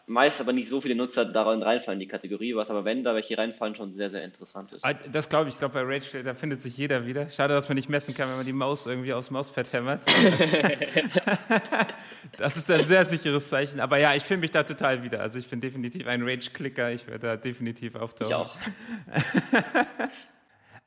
[0.07, 3.39] meist aber nicht so viele Nutzer darin reinfallen, die Kategorie, was aber wenn da welche
[3.39, 4.85] reinfallen, schon sehr, sehr interessant ist.
[4.85, 7.31] Ah, das glaube ich, ich glaube bei Rage, da findet sich jeder wieder.
[7.31, 10.01] Schade, dass man nicht messen kann, wenn man die Maus irgendwie aus dem Mauspad hämmert.
[12.39, 13.79] das ist ein sehr sicheres Zeichen.
[13.79, 15.21] Aber ja, ich finde mich da total wieder.
[15.21, 18.29] Also ich bin definitiv ein Rage-Clicker, ich werde da definitiv auftauchen.
[18.29, 18.57] Ich auch.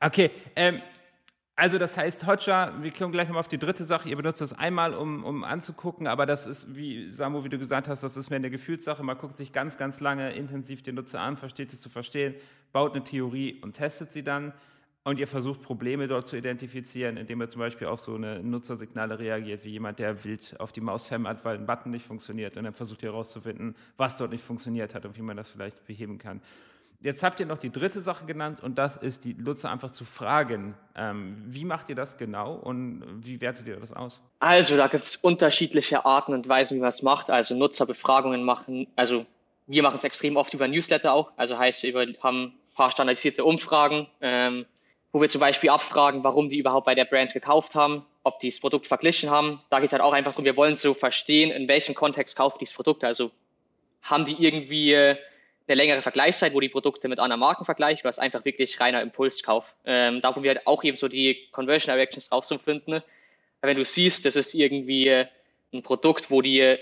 [0.00, 0.82] okay, ähm,
[1.58, 4.52] also das heißt, Hotjar, wir kommen gleich nochmal auf die dritte Sache, ihr benutzt das
[4.52, 8.28] einmal, um, um anzugucken, aber das ist, wie Samu, wie du gesagt hast, das ist
[8.28, 9.02] mehr eine Gefühlssache.
[9.02, 12.34] Man guckt sich ganz, ganz lange intensiv den Nutzer an, versteht es zu verstehen,
[12.72, 14.52] baut eine Theorie und testet sie dann.
[15.02, 19.18] Und ihr versucht Probleme dort zu identifizieren, indem ihr zum Beispiel auf so eine Nutzersignale
[19.18, 22.56] reagiert, wie jemand, der wild auf die Maus hämmert, weil ein Button nicht funktioniert.
[22.56, 25.86] Und dann versucht ihr herauszufinden, was dort nicht funktioniert hat und wie man das vielleicht
[25.86, 26.42] beheben kann.
[27.00, 30.04] Jetzt habt ihr noch die dritte Sache genannt und das ist die Nutzer einfach zu
[30.04, 30.74] fragen.
[30.94, 34.20] Ähm, wie macht ihr das genau und wie wertet ihr das aus?
[34.40, 37.30] Also da gibt es unterschiedliche Arten und Weisen, wie man es macht.
[37.30, 39.26] Also Nutzerbefragungen machen, also
[39.66, 41.32] wir machen es extrem oft über Newsletter auch.
[41.36, 44.64] Also heißt, wir haben ein paar standardisierte Umfragen, ähm,
[45.12, 48.48] wo wir zum Beispiel abfragen, warum die überhaupt bei der Brand gekauft haben, ob die
[48.48, 49.60] das Produkt verglichen haben.
[49.70, 52.60] Da geht es halt auch einfach darum, wir wollen so verstehen, in welchem Kontext kauft
[52.60, 53.04] dieses Produkt.
[53.04, 53.30] Also
[54.02, 55.16] haben die irgendwie
[55.68, 59.76] eine längere Vergleichszeit, wo die Produkte mit anderen Marken vergleichen, was einfach wirklich reiner Impulskauf.
[59.84, 63.02] Ähm, da probieren wir auch eben so die Conversion Directions rauszufinden.
[63.62, 65.24] Wenn du siehst, das ist irgendwie
[65.72, 66.76] ein Produkt, wo die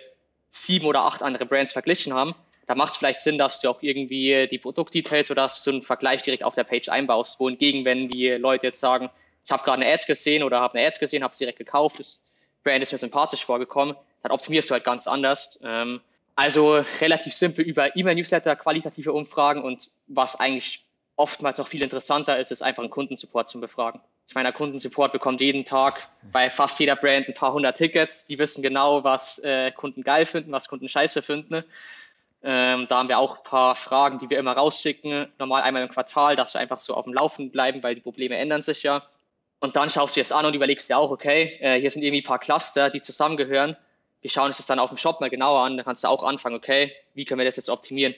[0.50, 2.34] sieben oder acht andere Brands verglichen haben,
[2.66, 5.70] da macht es vielleicht Sinn, dass du auch irgendwie die Produktdetails oder dass du so
[5.70, 7.40] einen Vergleich direkt auf der Page einbaust.
[7.40, 9.10] Wohingegen, wenn die Leute jetzt sagen,
[9.44, 11.98] ich habe gerade eine Ad gesehen oder habe eine Ad gesehen, habe es direkt gekauft,
[11.98, 12.24] das
[12.62, 15.60] Brand ist mir sympathisch vorgekommen, dann optimierst du halt ganz anders.
[15.62, 16.00] Ähm,
[16.36, 20.84] also relativ simpel über E-Mail-Newsletter, qualitative Umfragen und was eigentlich
[21.16, 24.00] oftmals noch viel interessanter ist, ist einfach einen Kundensupport zu befragen.
[24.26, 28.24] Ich meine, der Kundensupport bekommt jeden Tag bei fast jeder Brand ein paar hundert Tickets.
[28.24, 31.62] Die wissen genau, was äh, Kunden geil finden, was Kunden scheiße finden.
[32.42, 35.28] Ähm, da haben wir auch ein paar Fragen, die wir immer rausschicken.
[35.38, 38.36] Normal einmal im Quartal, dass wir einfach so auf dem Laufen bleiben, weil die Probleme
[38.36, 39.02] ändern sich ja.
[39.60, 42.22] Und dann schaust du es an und überlegst dir auch, okay, äh, hier sind irgendwie
[42.22, 43.76] ein paar Cluster, die zusammengehören.
[44.24, 45.76] Wir schauen uns das dann auf dem Shop mal genauer an.
[45.76, 48.14] Dann kannst du auch anfangen, okay, wie können wir das jetzt optimieren?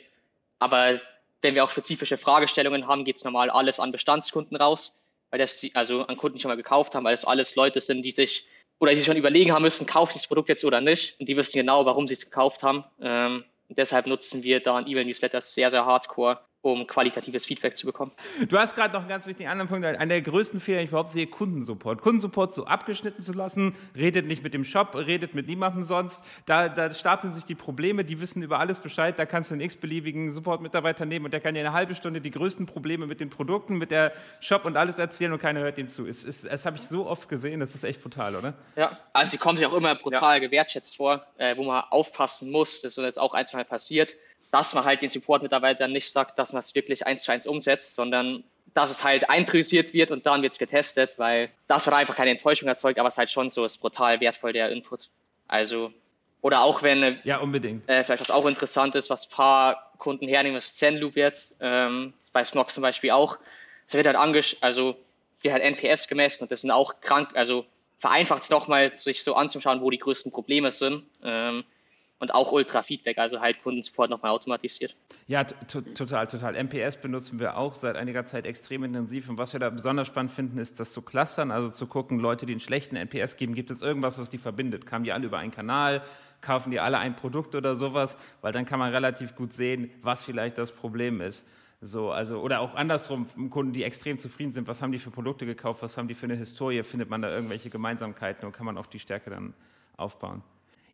[0.60, 1.00] Aber
[1.42, 5.66] wenn wir auch spezifische Fragestellungen haben, geht es normal alles an Bestandskunden raus, weil das
[5.74, 8.46] also an Kunden schon mal gekauft haben, weil das alles Leute sind, die sich
[8.78, 11.18] oder die sich schon überlegen haben müssen, kaufe ich das Produkt jetzt oder nicht.
[11.18, 12.84] Und die wissen genau, warum sie es gekauft haben.
[13.00, 16.38] Ähm, deshalb nutzen wir da ein E-Mail-Newsletter sehr, sehr hardcore,
[16.72, 18.12] um qualitatives Feedback zu bekommen.
[18.48, 19.84] Du hast gerade noch einen ganz wichtigen anderen Punkt.
[19.84, 22.00] Einer der größten Fehler, ich überhaupt sehe, Kundensupport.
[22.00, 26.20] Kundensupport so abgeschnitten zu lassen, redet nicht mit dem Shop, redet mit niemandem sonst.
[26.46, 29.18] Da, da stapeln sich die Probleme, die wissen über alles Bescheid.
[29.18, 32.30] Da kannst du einen x-beliebigen Support-Mitarbeiter nehmen und der kann dir eine halbe Stunde die
[32.30, 35.88] größten Probleme mit den Produkten, mit der Shop und alles erzählen und keiner hört ihm
[35.88, 36.06] zu.
[36.06, 38.54] Es, es, das habe ich so oft gesehen, das ist echt brutal, oder?
[38.76, 40.46] Ja, also sie kommen sich auch immer brutal ja.
[40.46, 42.82] gewertschätzt vor, äh, wo man aufpassen muss.
[42.82, 44.16] Das ist jetzt auch ein, zwei Mal passiert
[44.50, 47.94] dass man halt den Support-Mitarbeitern nicht sagt, dass man es wirklich eins zu eins umsetzt,
[47.94, 52.14] sondern dass es halt einpriorisiert wird und dann wird es getestet, weil das hat einfach
[52.14, 55.08] keine Enttäuschung erzeugt, aber es ist halt schon so, ist brutal wertvoll, der Input.
[55.48, 55.92] Also,
[56.42, 57.88] oder auch wenn, ja, unbedingt.
[57.88, 62.12] Äh, vielleicht was auch interessant ist, was ein paar Kunden hernehmen, ist Zenloop jetzt, ähm,
[62.20, 63.38] ist bei Snox zum Beispiel auch,
[63.88, 64.96] es wird halt angesch also
[65.40, 67.64] wird halt NPS gemessen und das sind auch krank, also
[67.98, 71.04] vereinfacht es nochmal, sich so anzuschauen, wo die größten Probleme sind.
[71.22, 71.64] Ähm,
[72.18, 74.96] und auch Ultra-Feedback, also halt Kundensupport nochmal automatisiert.
[75.26, 76.54] Ja, total, total.
[76.54, 79.28] MPS benutzen wir auch seit einiger Zeit extrem intensiv.
[79.28, 82.46] Und was wir da besonders spannend finden, ist das zu clustern, also zu gucken, Leute,
[82.46, 84.86] die einen schlechten NPS geben, gibt es irgendwas, was die verbindet?
[84.86, 86.02] Kamen die alle über einen Kanal?
[86.40, 88.16] Kaufen die alle ein Produkt oder sowas?
[88.40, 91.44] Weil dann kann man relativ gut sehen, was vielleicht das Problem ist.
[91.82, 95.44] So, also, oder auch andersrum, Kunden, die extrem zufrieden sind, was haben die für Produkte
[95.44, 98.78] gekauft, was haben die für eine Historie, findet man da irgendwelche Gemeinsamkeiten und kann man
[98.78, 99.52] auf die Stärke dann
[99.98, 100.42] aufbauen.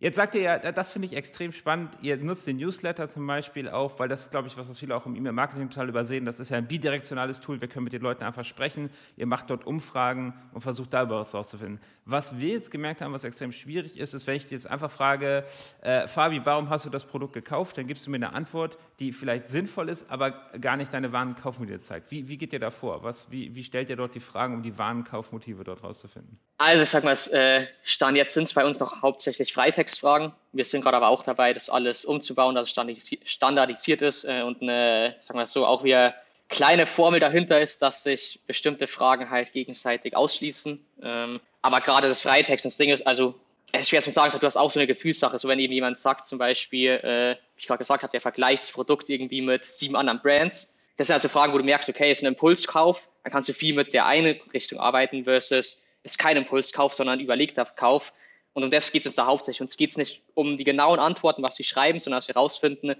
[0.03, 1.97] Jetzt sagt ihr ja, das finde ich extrem spannend.
[2.01, 5.07] Ihr nutzt den Newsletter zum Beispiel auch, weil das ist, glaube ich, was, viele auch
[5.07, 6.25] im E-Mail-Marketing total übersehen.
[6.25, 7.61] Das ist ja ein bidirektionales Tool.
[7.61, 8.91] Wir können mit den Leuten einfach sprechen.
[9.17, 11.81] Ihr macht dort Umfragen und versucht darüber was rauszufinden.
[12.05, 14.91] Was wir jetzt gemerkt haben, was extrem schwierig ist, ist, wenn ich dir jetzt einfach
[14.91, 15.45] frage,
[15.83, 17.79] äh, Fabi, warum hast du das Produkt gekauft?
[17.79, 21.37] Dann gibst du mir eine Antwort, die vielleicht sinnvoll ist, aber gar nicht deine wahren
[21.37, 22.11] Kaufmotive zeigt.
[22.11, 23.05] Wie, wie geht ihr da vor?
[23.05, 26.41] Was, wie, wie stellt ihr dort die Fragen, um die wahren Kaufmotive dort rauszufinden?
[26.59, 29.53] Also ich sag mal, äh, Stand jetzt sind es bei uns noch hauptsächlich
[29.99, 30.33] Freitextfragen.
[30.53, 34.63] Wir sind gerade aber auch dabei, das alles umzubauen, dass es standardisiert ist äh, und
[34.63, 36.15] eine, sagen wir so, auch wieder
[36.49, 40.85] kleine Formel dahinter ist, dass sich bestimmte Fragen halt gegenseitig ausschließen.
[41.03, 43.35] Ähm, aber gerade das Freitext, das Ding ist, also
[43.73, 45.39] es ist schwer zu sagen, du hast auch so eine Gefühlssache.
[45.39, 48.65] So wenn eben jemand sagt, zum Beispiel, äh, wie ich gerade gesagt habe, der vergleicht
[48.65, 50.77] das Produkt irgendwie mit sieben anderen Brands.
[50.99, 53.75] Das sind also Fragen, wo du merkst, okay, ist ein Impulskauf, dann kannst du viel
[53.75, 58.13] mit der einen Richtung arbeiten versus ist kein Impulskauf, sondern ein überlegter Kauf.
[58.55, 59.63] Und um das geht es uns da hauptsächlich.
[59.63, 62.95] Uns geht es nicht um die genauen Antworten, was sie schreiben, sondern dass wir herausfinden,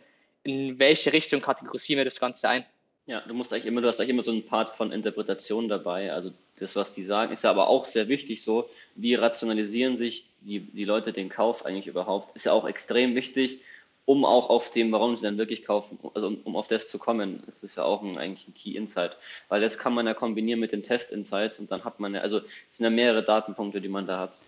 [0.45, 2.65] in welche Richtung kategorisieren wir das Ganze ein.
[3.07, 6.13] Ja, du musst eigentlich immer, du hast eigentlich immer so einen Part von Interpretation dabei.
[6.13, 8.69] Also das, was die sagen, ist ja aber auch sehr wichtig so.
[8.95, 12.35] Wie rationalisieren sich die, die Leute den Kauf eigentlich überhaupt?
[12.37, 13.59] Ist ja auch extrem wichtig,
[14.05, 16.99] um auch auf dem, warum sie dann wirklich kaufen, also um, um auf das zu
[16.99, 19.17] kommen, ist das ja auch ein, eigentlich ein Key Insight.
[19.49, 22.21] Weil das kann man ja kombinieren mit den Test Insights und dann hat man ja,
[22.21, 24.39] also es sind ja mehrere Datenpunkte, die man da hat.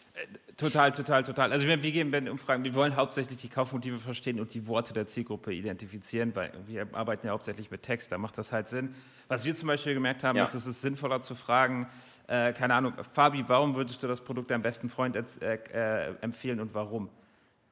[0.57, 1.50] Total, total, total.
[1.50, 4.68] Also wir, wir geben bei den Umfragen, wir wollen hauptsächlich die Kaufmotive verstehen und die
[4.68, 8.68] Worte der Zielgruppe identifizieren, weil wir arbeiten ja hauptsächlich mit Text, da macht das halt
[8.68, 8.94] Sinn.
[9.27, 10.44] Was wir zum Beispiel gemerkt haben, ja.
[10.44, 11.88] ist, es ist sinnvoller zu fragen,
[12.29, 16.61] äh, keine Ahnung, Fabi, warum würdest du das Produkt deinem besten Freund äh, äh, empfehlen
[16.61, 17.11] und warum?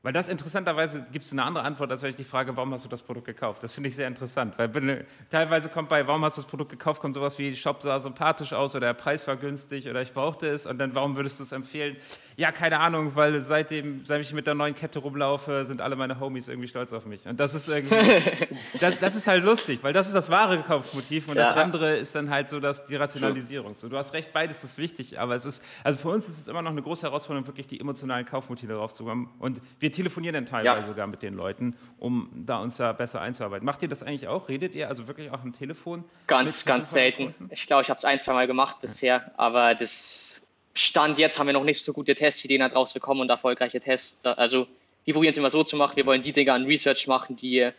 [0.05, 2.85] Weil das interessanterweise gibt es eine andere Antwort, als wenn ich die Frage, warum hast
[2.85, 3.63] du das Produkt gekauft?
[3.63, 6.71] Das finde ich sehr interessant, weil bin, teilweise kommt bei, warum hast du das Produkt
[6.71, 10.13] gekauft, kommt sowas wie, Shop sah sympathisch aus oder der Preis war günstig oder ich
[10.13, 11.97] brauchte es und dann, warum würdest du es empfehlen?
[12.37, 16.19] Ja, keine Ahnung, weil seitdem, seit ich mit der neuen Kette rumlaufe, sind alle meine
[16.19, 17.25] Homies irgendwie stolz auf mich.
[17.27, 17.95] Und das ist irgendwie,
[18.81, 21.51] das, das, ist halt lustig, weil das ist das wahre Kaufmotiv und ja.
[21.51, 23.77] das andere ist dann halt so, dass die Rationalisierung.
[23.77, 26.49] So, du hast recht, beides ist wichtig, aber es ist, also für uns ist es
[26.49, 30.35] immer noch eine große Herausforderung, wirklich die emotionalen Kaufmotive drauf zu haben und wir telefonieren
[30.35, 30.87] dann teilweise ja.
[30.87, 33.65] sogar mit den Leuten, um da uns da besser einzuarbeiten.
[33.65, 34.49] Macht ihr das eigentlich auch?
[34.49, 36.05] Redet ihr also wirklich auch am Telefon?
[36.27, 37.35] Ganz, ganz selten.
[37.51, 40.41] Ich glaube, ich habe es ein, zwei Mal gemacht bisher, aber das
[40.75, 44.25] Stand jetzt haben wir noch nicht so gute Testideen da draus bekommen und erfolgreiche Tests.
[44.25, 44.67] Also
[45.05, 47.71] wir probieren es immer so zu machen, wir wollen die Dinge an Research machen, die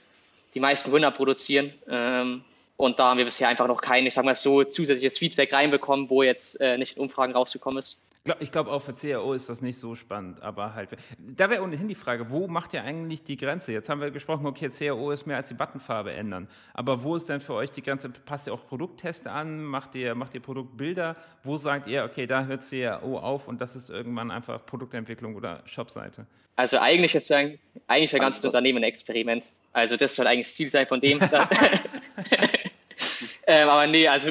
[0.54, 1.74] die meisten Winner produzieren.
[1.90, 2.44] Ähm,
[2.78, 6.10] und da haben wir bisher einfach noch kein, ich sag mal so, zusätzliches Feedback reinbekommen,
[6.10, 8.00] wo jetzt äh, nicht in Umfragen rausgekommen ist.
[8.40, 10.92] Ich glaube, auch für CAO ist das nicht so spannend, aber halt.
[11.18, 13.74] Da wäre ohnehin die Frage, wo macht ihr eigentlich die Grenze?
[13.74, 16.48] Jetzt haben wir gesprochen, okay, CAO ist mehr als die Buttonfarbe ändern.
[16.74, 18.08] Aber wo ist denn für euch die Grenze?
[18.10, 19.66] Passt ihr auch Produktteste an?
[19.66, 21.18] Macht ihr, macht ihr Produktbilder?
[21.44, 25.62] Wo sagt ihr, okay, da hört CAO auf und das ist irgendwann einfach Produktentwicklung oder
[25.66, 26.26] Shopseite?
[26.56, 29.52] Also eigentlich ist eigentlich ein ganzes Unternehmen ein Experiment.
[29.74, 31.20] Also das soll eigentlich das Ziel sein von dem.
[33.48, 34.30] ähm, aber nee, also.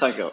[0.00, 0.32] Danke.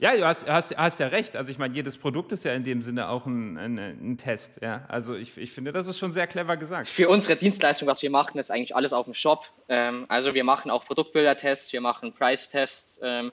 [0.00, 1.36] Ja, du hast, hast, hast ja recht.
[1.36, 4.52] Also ich meine, jedes Produkt ist ja in dem Sinne auch ein, ein, ein Test.
[4.62, 4.86] Ja?
[4.88, 6.88] Also ich, ich finde, das ist schon sehr clever gesagt.
[6.88, 9.50] Für unsere Dienstleistung, was wir machen, ist eigentlich alles auf dem Shop.
[9.68, 13.30] Ähm, also wir machen auch Produktbildertests, wir machen Price-Tests, ähm,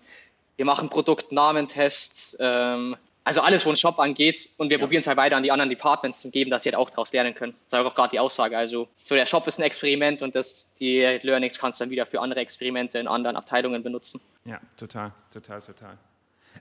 [0.58, 4.49] wir machen Produktnamentests, ähm, also alles, wo ein Shop angeht.
[4.58, 4.84] Und wir ja.
[4.84, 7.13] probieren es halt weiter an die anderen Departments zu geben, dass sie halt auch daraus
[7.13, 7.56] lernen können.
[7.63, 8.58] Das ist auch gerade die Aussage.
[8.58, 12.06] Also so der Shop ist ein Experiment und das, die Learnings kannst du dann wieder
[12.06, 14.19] für andere Experimente in anderen Abteilungen benutzen.
[14.43, 15.97] Ja, total, total, total.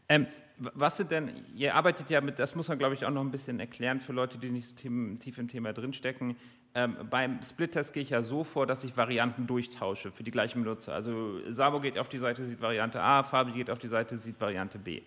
[0.09, 0.27] Ähm,
[0.59, 3.31] was sind denn, ihr arbeitet ja mit, das muss man glaube ich auch noch ein
[3.31, 6.37] bisschen erklären für Leute, die nicht so tief im Thema drinstecken.
[6.75, 10.63] Ähm, beim Split-Test gehe ich ja so vor, dass ich Varianten durchtausche für die gleichen
[10.63, 10.95] Benutzer.
[10.95, 14.41] Also Sabo geht auf die Seite, sieht Variante A, Fabi geht auf die Seite, sieht
[14.41, 15.03] Variante B.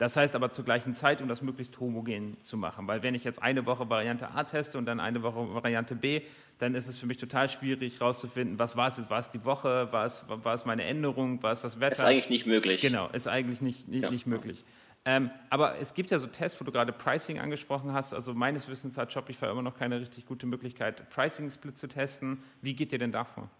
[0.00, 2.88] Das heißt aber zur gleichen Zeit, um das möglichst homogen zu machen.
[2.88, 6.22] Weil wenn ich jetzt eine Woche Variante A teste und dann eine Woche Variante B,
[6.56, 9.44] dann ist es für mich total schwierig herauszufinden, was war es jetzt, war es die
[9.44, 11.96] Woche, war es, war es meine Änderung, war es das Wetter.
[11.96, 12.80] Ist eigentlich nicht möglich.
[12.80, 14.10] Genau, ist eigentlich nicht, nicht, ja.
[14.10, 14.64] nicht möglich.
[15.04, 18.14] Ähm, aber es gibt ja so Tests, wo du gerade Pricing angesprochen hast.
[18.14, 22.42] Also meines Wissens hat Shopify immer noch keine richtig gute Möglichkeit, Pricing-Split zu testen.
[22.62, 23.50] Wie geht ihr denn davor?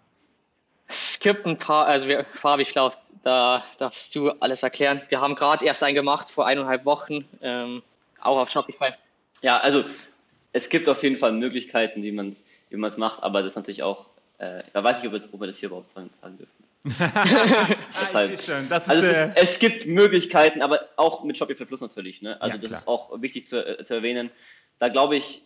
[0.91, 5.01] Es gibt ein paar, also wir, Fabi, ich glaube, da darfst du alles erklären.
[5.09, 7.83] Wir haben gerade erst einen gemacht vor eineinhalb Wochen, ähm,
[8.21, 8.91] auch auf Shopify.
[9.41, 9.85] Ja, also
[10.53, 13.85] es gibt auf jeden Fall Möglichkeiten, wie man es wie macht, aber das ist natürlich
[13.85, 14.07] auch,
[14.39, 16.65] äh, da weiß ich, ob, jetzt, ob wir das hier überhaupt sagen, sagen dürfen.
[17.93, 22.21] Deshalb, das also es, ist, es, gibt Möglichkeiten, aber auch mit Shopify Plus natürlich.
[22.21, 22.41] Ne?
[22.43, 24.31] Also ja, das ist auch wichtig zu, äh, zu erwähnen.
[24.81, 25.43] Da glaube ich,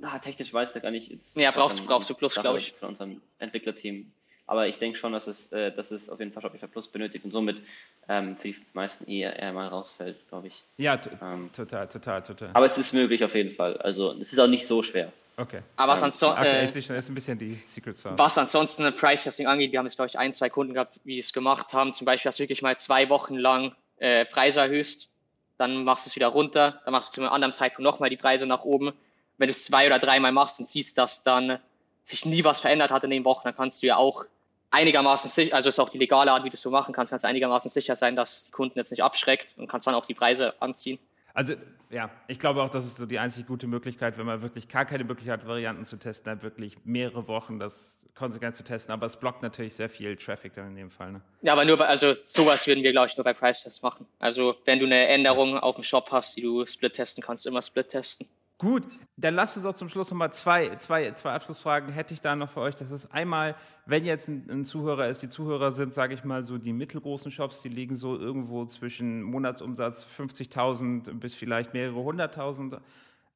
[0.00, 1.12] ah, technisch weiß ich da gar nicht.
[1.34, 2.72] Ja, brauchst, brauchst du Plus, glaube ich.
[2.72, 4.10] Von unserem Entwicklerteam
[4.46, 7.24] aber ich denke schon, dass es, äh, dass es auf jeden Fall Shopify Plus benötigt
[7.24, 7.62] und somit
[8.08, 10.62] ähm, für die meisten eher, eher mal rausfällt, glaube ich.
[10.76, 12.50] Ja, ähm, total, total, total.
[12.54, 13.76] Aber es ist möglich auf jeden Fall.
[13.78, 15.12] Also es ist auch nicht so schwer.
[15.38, 15.60] Okay.
[15.76, 18.14] Aber was, ansonsten, okay, äh, ist, ein bisschen die Secret Sauce.
[18.16, 21.18] was ansonsten Price Testing angeht, wir haben jetzt, glaube ich, ein, zwei Kunden gehabt, die
[21.18, 21.92] es gemacht haben.
[21.92, 25.10] Zum Beispiel, dass du wirklich mal zwei Wochen lang äh, Preise erhöhst,
[25.58, 28.16] dann machst du es wieder runter, dann machst du zu einem anderen Zeitpunkt nochmal die
[28.16, 28.92] Preise nach oben.
[29.36, 31.58] Wenn du es zwei oder dreimal machst und siehst, dass dann
[32.02, 34.24] sich nie was verändert hat in den Wochen, dann kannst du ja auch
[34.70, 37.24] einigermaßen sicher, also ist auch die legale Art, wie du es so machen kannst, kannst
[37.24, 40.14] du einigermaßen sicher sein, dass die Kunden jetzt nicht abschreckt und kannst dann auch die
[40.14, 40.98] Preise anziehen.
[41.34, 41.54] Also
[41.90, 44.86] ja, ich glaube auch, das ist so die einzig gute Möglichkeit, wenn man wirklich gar
[44.86, 48.92] keine Möglichkeit hat, Varianten zu testen, dann wirklich mehrere Wochen das konsequent zu testen.
[48.92, 51.12] Aber es blockt natürlich sehr viel Traffic dann in dem Fall.
[51.12, 51.20] Ne?
[51.42, 54.06] Ja, aber nur bei, also sowas würden wir, glaube ich, nur bei Price-Tests machen.
[54.18, 57.60] Also wenn du eine Änderung auf dem Shop hast, die du split testen kannst, immer
[57.60, 58.26] split testen.
[58.58, 58.84] Gut,
[59.18, 62.50] dann lasst uns auch zum Schluss nochmal zwei, zwei, zwei Abschlussfragen hätte ich da noch
[62.50, 62.74] für euch.
[62.74, 66.42] Das ist einmal, wenn jetzt ein, ein Zuhörer ist, die Zuhörer sind, sage ich mal,
[66.42, 72.78] so die mittelgroßen Shops, die liegen so irgendwo zwischen Monatsumsatz 50.000 bis vielleicht mehrere hunderttausend.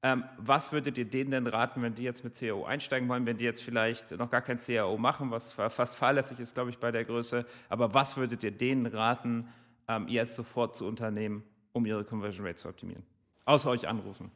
[0.03, 3.37] Ähm, was würdet ihr denen denn raten, wenn die jetzt mit CAO einsteigen wollen, wenn
[3.37, 6.91] die jetzt vielleicht noch gar kein CAO machen, was fast fahrlässig ist, glaube ich, bei
[6.91, 7.45] der Größe.
[7.69, 9.49] Aber was würdet ihr denen raten,
[9.87, 13.03] ähm, jetzt sofort zu unternehmen, um ihre Conversion Rate zu optimieren?
[13.45, 14.31] Außer euch anrufen.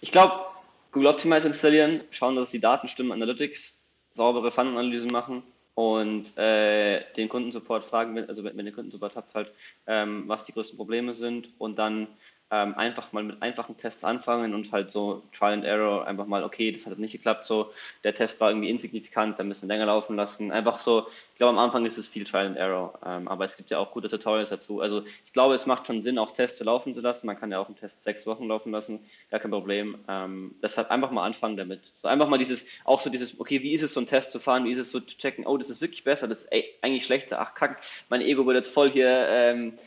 [0.00, 0.46] Ich glaube,
[0.92, 3.80] Google Optimize installieren, schauen, dass die Daten stimmen, Analytics,
[4.12, 5.42] saubere Funnel-Analysen machen
[5.74, 9.52] und äh, den Kundensupport fragen, also wenn, wenn ihr Kundensupport habt, halt,
[9.86, 12.08] ähm, was die größten Probleme sind und dann
[12.50, 16.42] ähm, einfach mal mit einfachen Tests anfangen und halt so Trial and Error einfach mal,
[16.42, 19.86] okay, das hat nicht geklappt, so der Test war irgendwie insignifikant, da müssen wir länger
[19.86, 20.50] laufen lassen.
[20.50, 23.56] Einfach so, ich glaube am Anfang ist es viel Trial and Error, ähm, aber es
[23.56, 24.80] gibt ja auch gute Tutorials dazu.
[24.80, 27.26] Also ich glaube, es macht schon Sinn, auch Tests laufen zu lassen.
[27.26, 29.98] Man kann ja auch einen Test sechs Wochen laufen lassen, gar kein Problem.
[30.08, 31.92] Ähm, deshalb einfach mal anfangen damit.
[31.94, 34.40] So einfach mal dieses, auch so dieses, okay, wie ist es so einen Test zu
[34.40, 36.64] fahren, wie ist es so zu checken, oh, das ist wirklich besser, das ist ey,
[36.82, 39.78] eigentlich schlechter, ach kack, mein Ego wird jetzt voll hier ähm,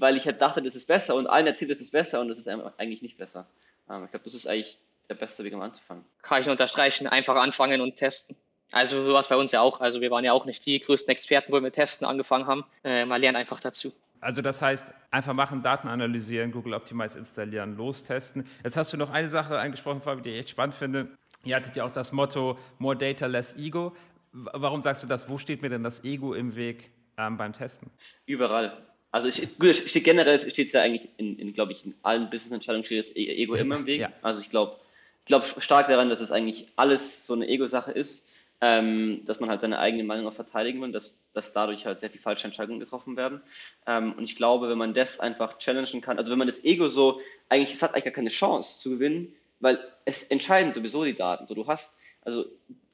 [0.00, 2.38] weil ich halt dachte, das ist besser und allen erzählt, das ist besser und das
[2.38, 3.46] ist eigentlich nicht besser.
[3.88, 6.04] Ähm, ich glaube, das ist eigentlich der beste Weg, um anzufangen.
[6.22, 8.36] Kann ich nur unterstreichen, einfach anfangen und testen.
[8.72, 9.80] Also so was bei uns ja auch.
[9.80, 12.64] Also wir waren ja auch nicht die größten Experten, wo wir mit Testen angefangen haben.
[12.82, 13.92] Äh, man lernt einfach dazu.
[14.20, 18.46] Also das heißt, einfach machen, Daten analysieren, Google Optimize installieren, lostesten.
[18.64, 21.08] Jetzt hast du noch eine Sache angesprochen, Fabi, die ich echt spannend finde.
[21.44, 23.94] Ihr hattet ja auch das Motto More Data, Less Ego.
[24.32, 25.28] Warum sagst du das?
[25.28, 27.90] Wo steht mir denn das Ego im Weg ähm, beim Testen?
[28.24, 28.76] Überall.
[29.14, 32.30] Also ich, gut, steht generell steht es ja eigentlich in, in glaube ich, in allen
[32.30, 34.00] Business-Entscheidungen steht das e-, Ego immer im Weg.
[34.00, 34.12] Ja.
[34.22, 34.76] Also ich glaube
[35.20, 38.26] ich glaube stark daran, dass es eigentlich alles so eine Ego-Sache ist.
[38.60, 42.08] ähm, dass man halt seine eigene Meinung auch verteidigen will, dass, dass dadurch halt sehr
[42.08, 43.42] viel falsche Entscheidungen getroffen werden.
[43.86, 46.88] Ähm, und ich glaube, wenn man das einfach challengen kann, also wenn man das Ego
[46.88, 51.14] so, eigentlich, es hat eigentlich gar keine Chance zu gewinnen, weil es entscheiden sowieso die
[51.14, 51.46] Daten.
[51.46, 52.46] So, du hast, also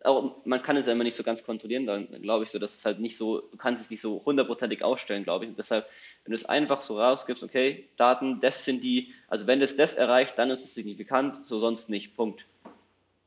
[0.02, 2.74] auch, man kann es ja immer nicht so ganz kontrollieren, dann glaube ich so, dass
[2.74, 5.50] es halt nicht so, du kannst es nicht so hundertprozentig ausstellen, glaube ich.
[5.50, 5.86] Und deshalb,
[6.24, 9.94] wenn du es einfach so rausgibst, okay, Daten, das sind die, also wenn es das
[9.94, 12.46] erreicht, dann ist es signifikant, so sonst nicht, Punkt.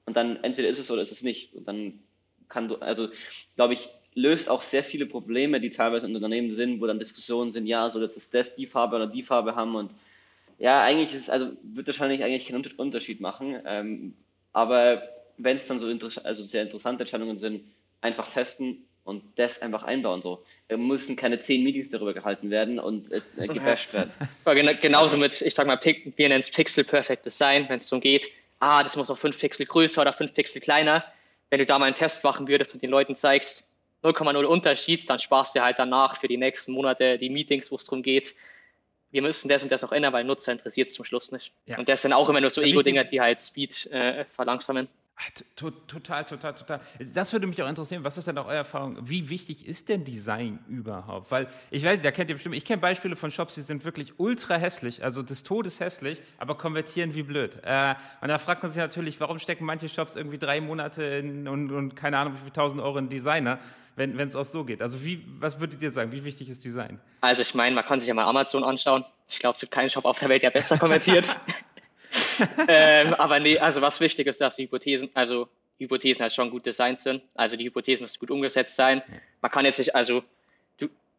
[0.05, 1.53] Und dann entweder ist es oder ist es nicht.
[1.53, 1.99] Und dann
[2.49, 3.09] kann du, also
[3.55, 7.51] glaube ich, löst auch sehr viele Probleme, die teilweise in Unternehmen sind, wo dann Diskussionen
[7.51, 9.91] sind, ja, soll jetzt das die Farbe oder die Farbe haben und
[10.59, 13.59] ja, eigentlich ist also wird wahrscheinlich eigentlich keinen Unterschied machen.
[13.65, 14.13] Ähm,
[14.53, 15.01] aber
[15.37, 17.63] wenn es dann so also sehr interessante Entscheidungen sind,
[18.01, 20.21] einfach testen und das einfach einbauen.
[20.21, 20.43] So.
[20.67, 24.11] Da müssen keine zehn Meetings darüber gehalten werden und äh, äh gebasht werden.
[24.81, 28.29] Genauso mit, ich sag mal, wir nennen es Pixel Perfect Design, wenn es darum geht,
[28.59, 31.03] ah, das muss noch fünf Pixel größer oder fünf Pixel kleiner.
[31.49, 33.71] Wenn du da mal einen Test machen würdest und den Leuten zeigst,
[34.03, 37.85] 0,0 Unterschied, dann sparst du halt danach für die nächsten Monate die Meetings, wo es
[37.85, 38.33] darum geht,
[39.11, 41.51] wir müssen das und das auch ändern, weil Nutzer interessiert es zum Schluss nicht.
[41.67, 41.77] Ja.
[41.77, 44.87] Und das sind auch immer nur so Ego-Dinger, die halt Speed äh, verlangsamen.
[45.55, 46.81] Total, total, total.
[47.13, 48.03] Das würde mich auch interessieren.
[48.03, 48.97] Was ist denn auch eure Erfahrung?
[49.01, 51.31] Wie wichtig ist denn Design überhaupt?
[51.31, 54.19] Weil ich weiß, da kennt ihr bestimmt, ich kenne Beispiele von Shops, die sind wirklich
[54.19, 57.57] ultra hässlich, also des Todes hässlich, aber konvertieren wie blöd.
[57.63, 61.47] Äh, und da fragt man sich natürlich, warum stecken manche Shops irgendwie drei Monate in,
[61.47, 63.59] und, und keine Ahnung, wie viel tausend Euro in Designer,
[63.95, 64.81] wenn es auch so geht.
[64.81, 66.11] Also wie, was würdet ihr sagen?
[66.11, 66.99] Wie wichtig ist Design?
[67.21, 69.05] Also ich meine, man kann sich ja mal Amazon anschauen.
[69.29, 71.37] Ich glaube, es gibt keinen Shop auf der Welt, der besser konvertiert.
[72.67, 75.47] ähm, aber nee, also was wichtig ist, dass die Hypothesen, also
[75.79, 77.21] Hypothesen halt schon gut designt sind.
[77.35, 79.01] Also die Hypothesen müssen gut umgesetzt sein.
[79.41, 80.23] Man kann jetzt nicht, also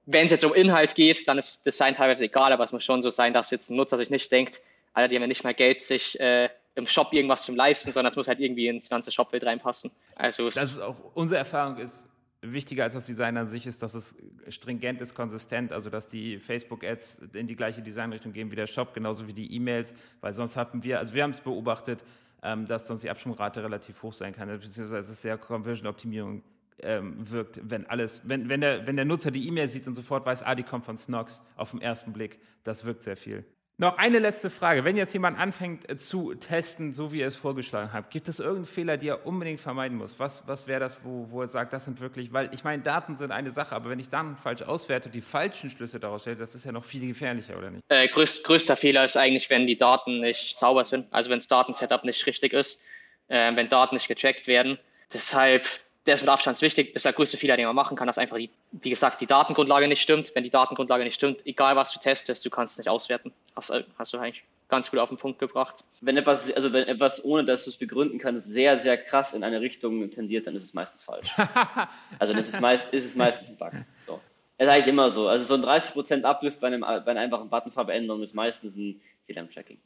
[0.06, 3.02] wenn es jetzt um Inhalt geht, dann ist Design teilweise egal, aber es muss schon
[3.02, 4.60] so sein, dass jetzt ein Nutzer sich nicht denkt,
[4.92, 8.10] Alter, die haben ja nicht mal Geld, sich äh, im Shop irgendwas zum leisten, sondern
[8.10, 9.90] es muss halt irgendwie ins ganze Shopbild reinpassen.
[10.14, 12.04] Also das ist auch unsere Erfahrung ist,
[12.52, 14.14] wichtiger als das Design an sich ist, dass es
[14.48, 18.94] stringent ist, konsistent, also dass die Facebook-Ads in die gleiche Designrichtung gehen wie der Shop,
[18.94, 22.04] genauso wie die E-Mails, weil sonst hatten wir, also wir haben es beobachtet,
[22.42, 26.42] ähm, dass sonst die Absprungrate relativ hoch sein kann, beziehungsweise es sehr Conversion-Optimierung
[26.80, 30.26] ähm, wirkt, wenn alles, wenn, wenn, der, wenn der Nutzer die E-Mail sieht und sofort
[30.26, 33.44] weiß, ah, die kommt von Snox auf den ersten Blick, das wirkt sehr viel.
[33.76, 34.84] Noch eine letzte Frage.
[34.84, 38.38] Wenn jetzt jemand anfängt äh, zu testen, so wie ihr es vorgeschlagen habt, gibt es
[38.38, 40.20] irgendeinen Fehler, den er unbedingt vermeiden muss?
[40.20, 43.16] Was, was wäre das, wo, wo er sagt, das sind wirklich, weil ich meine, Daten
[43.16, 46.54] sind eine Sache, aber wenn ich dann falsch auswerte, die falschen Schlüsse daraus stelle, das
[46.54, 47.82] ist ja noch viel gefährlicher, oder nicht?
[47.88, 51.48] Äh, größ, größter Fehler ist eigentlich, wenn die Daten nicht sauber sind, also wenn das
[51.48, 52.80] Datensetup nicht richtig ist,
[53.26, 54.78] äh, wenn Daten nicht getrackt werden.
[55.12, 55.64] Deshalb
[56.06, 56.92] der ist mit Abstand wichtig.
[56.92, 59.26] Das ist der größte Fehler, den man machen kann, dass einfach, die, wie gesagt, die
[59.26, 60.32] Datengrundlage nicht stimmt.
[60.34, 63.32] Wenn die Datengrundlage nicht stimmt, egal was du testest, du kannst es nicht auswerten.
[63.56, 65.84] Hast, hast du eigentlich ganz gut auf den Punkt gebracht.
[66.00, 69.44] Wenn etwas, also wenn etwas, ohne dass du es begründen kannst, sehr, sehr krass in
[69.44, 71.34] eine Richtung tendiert, dann ist es meistens falsch.
[72.18, 73.72] also dann ist es, meist, ist es meistens ein Bug.
[73.98, 74.20] So.
[74.58, 75.28] Das ist eigentlich immer so.
[75.28, 79.42] Also so ein 30% Uplift bei, einem, bei einer einfachen Buttonfarbeänderung ist meistens ein Fehler
[79.42, 79.78] im Tracking.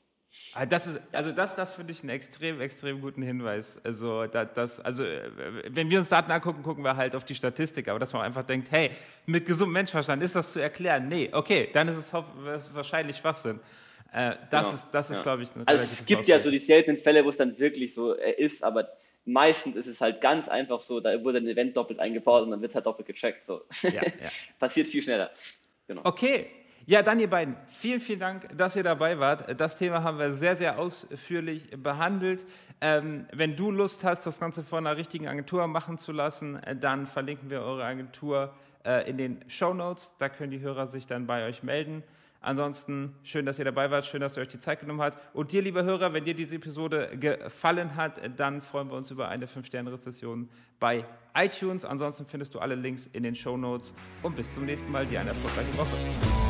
[0.54, 3.80] Ah, das ist, also das, das finde ich einen extrem, extrem guten Hinweis.
[3.82, 5.30] Also, das, also, äh,
[5.68, 8.44] wenn wir uns Daten angucken, gucken wir halt auf die Statistik, aber dass man einfach
[8.44, 8.90] denkt, hey,
[9.26, 11.08] mit gesundem Menschenverstand ist das zu erklären?
[11.08, 13.60] Nee, okay, dann ist es wahrscheinlich Schwachsinn.
[14.12, 14.74] Äh, das genau.
[14.74, 15.22] ist, das ist ja.
[15.22, 16.32] glaube ich, eine Also es gibt Aussage.
[16.32, 18.88] ja so die seltenen Fälle, wo es dann wirklich so äh, ist, aber
[19.24, 22.60] meistens ist es halt ganz einfach so, da wurde ein Event doppelt eingebaut und dann
[22.62, 23.44] wird es halt doppelt gecheckt.
[23.44, 23.62] So.
[23.82, 24.02] Ja, ja.
[24.58, 25.30] Passiert viel schneller.
[25.86, 26.02] Genau.
[26.04, 26.46] Okay,
[26.88, 29.60] ja, dann ihr beiden, vielen, vielen Dank, dass ihr dabei wart.
[29.60, 32.46] Das Thema haben wir sehr, sehr ausführlich behandelt.
[32.80, 36.74] Ähm, wenn du Lust hast, das Ganze von einer richtigen Agentur machen zu lassen, äh,
[36.74, 38.54] dann verlinken wir eure Agentur
[38.86, 40.12] äh, in den Show Notes.
[40.18, 42.02] Da können die Hörer sich dann bei euch melden.
[42.40, 45.18] Ansonsten schön, dass ihr dabei wart, schön, dass ihr euch die Zeit genommen habt.
[45.34, 49.28] Und dir, lieber Hörer, wenn dir diese Episode gefallen hat, dann freuen wir uns über
[49.28, 50.48] eine 5-Sterne-Rezession
[50.80, 51.84] bei iTunes.
[51.84, 53.92] Ansonsten findest du alle Links in den Show Notes.
[54.22, 55.04] Und bis zum nächsten Mal.
[55.04, 56.47] Dir eine erfolgreiche Woche.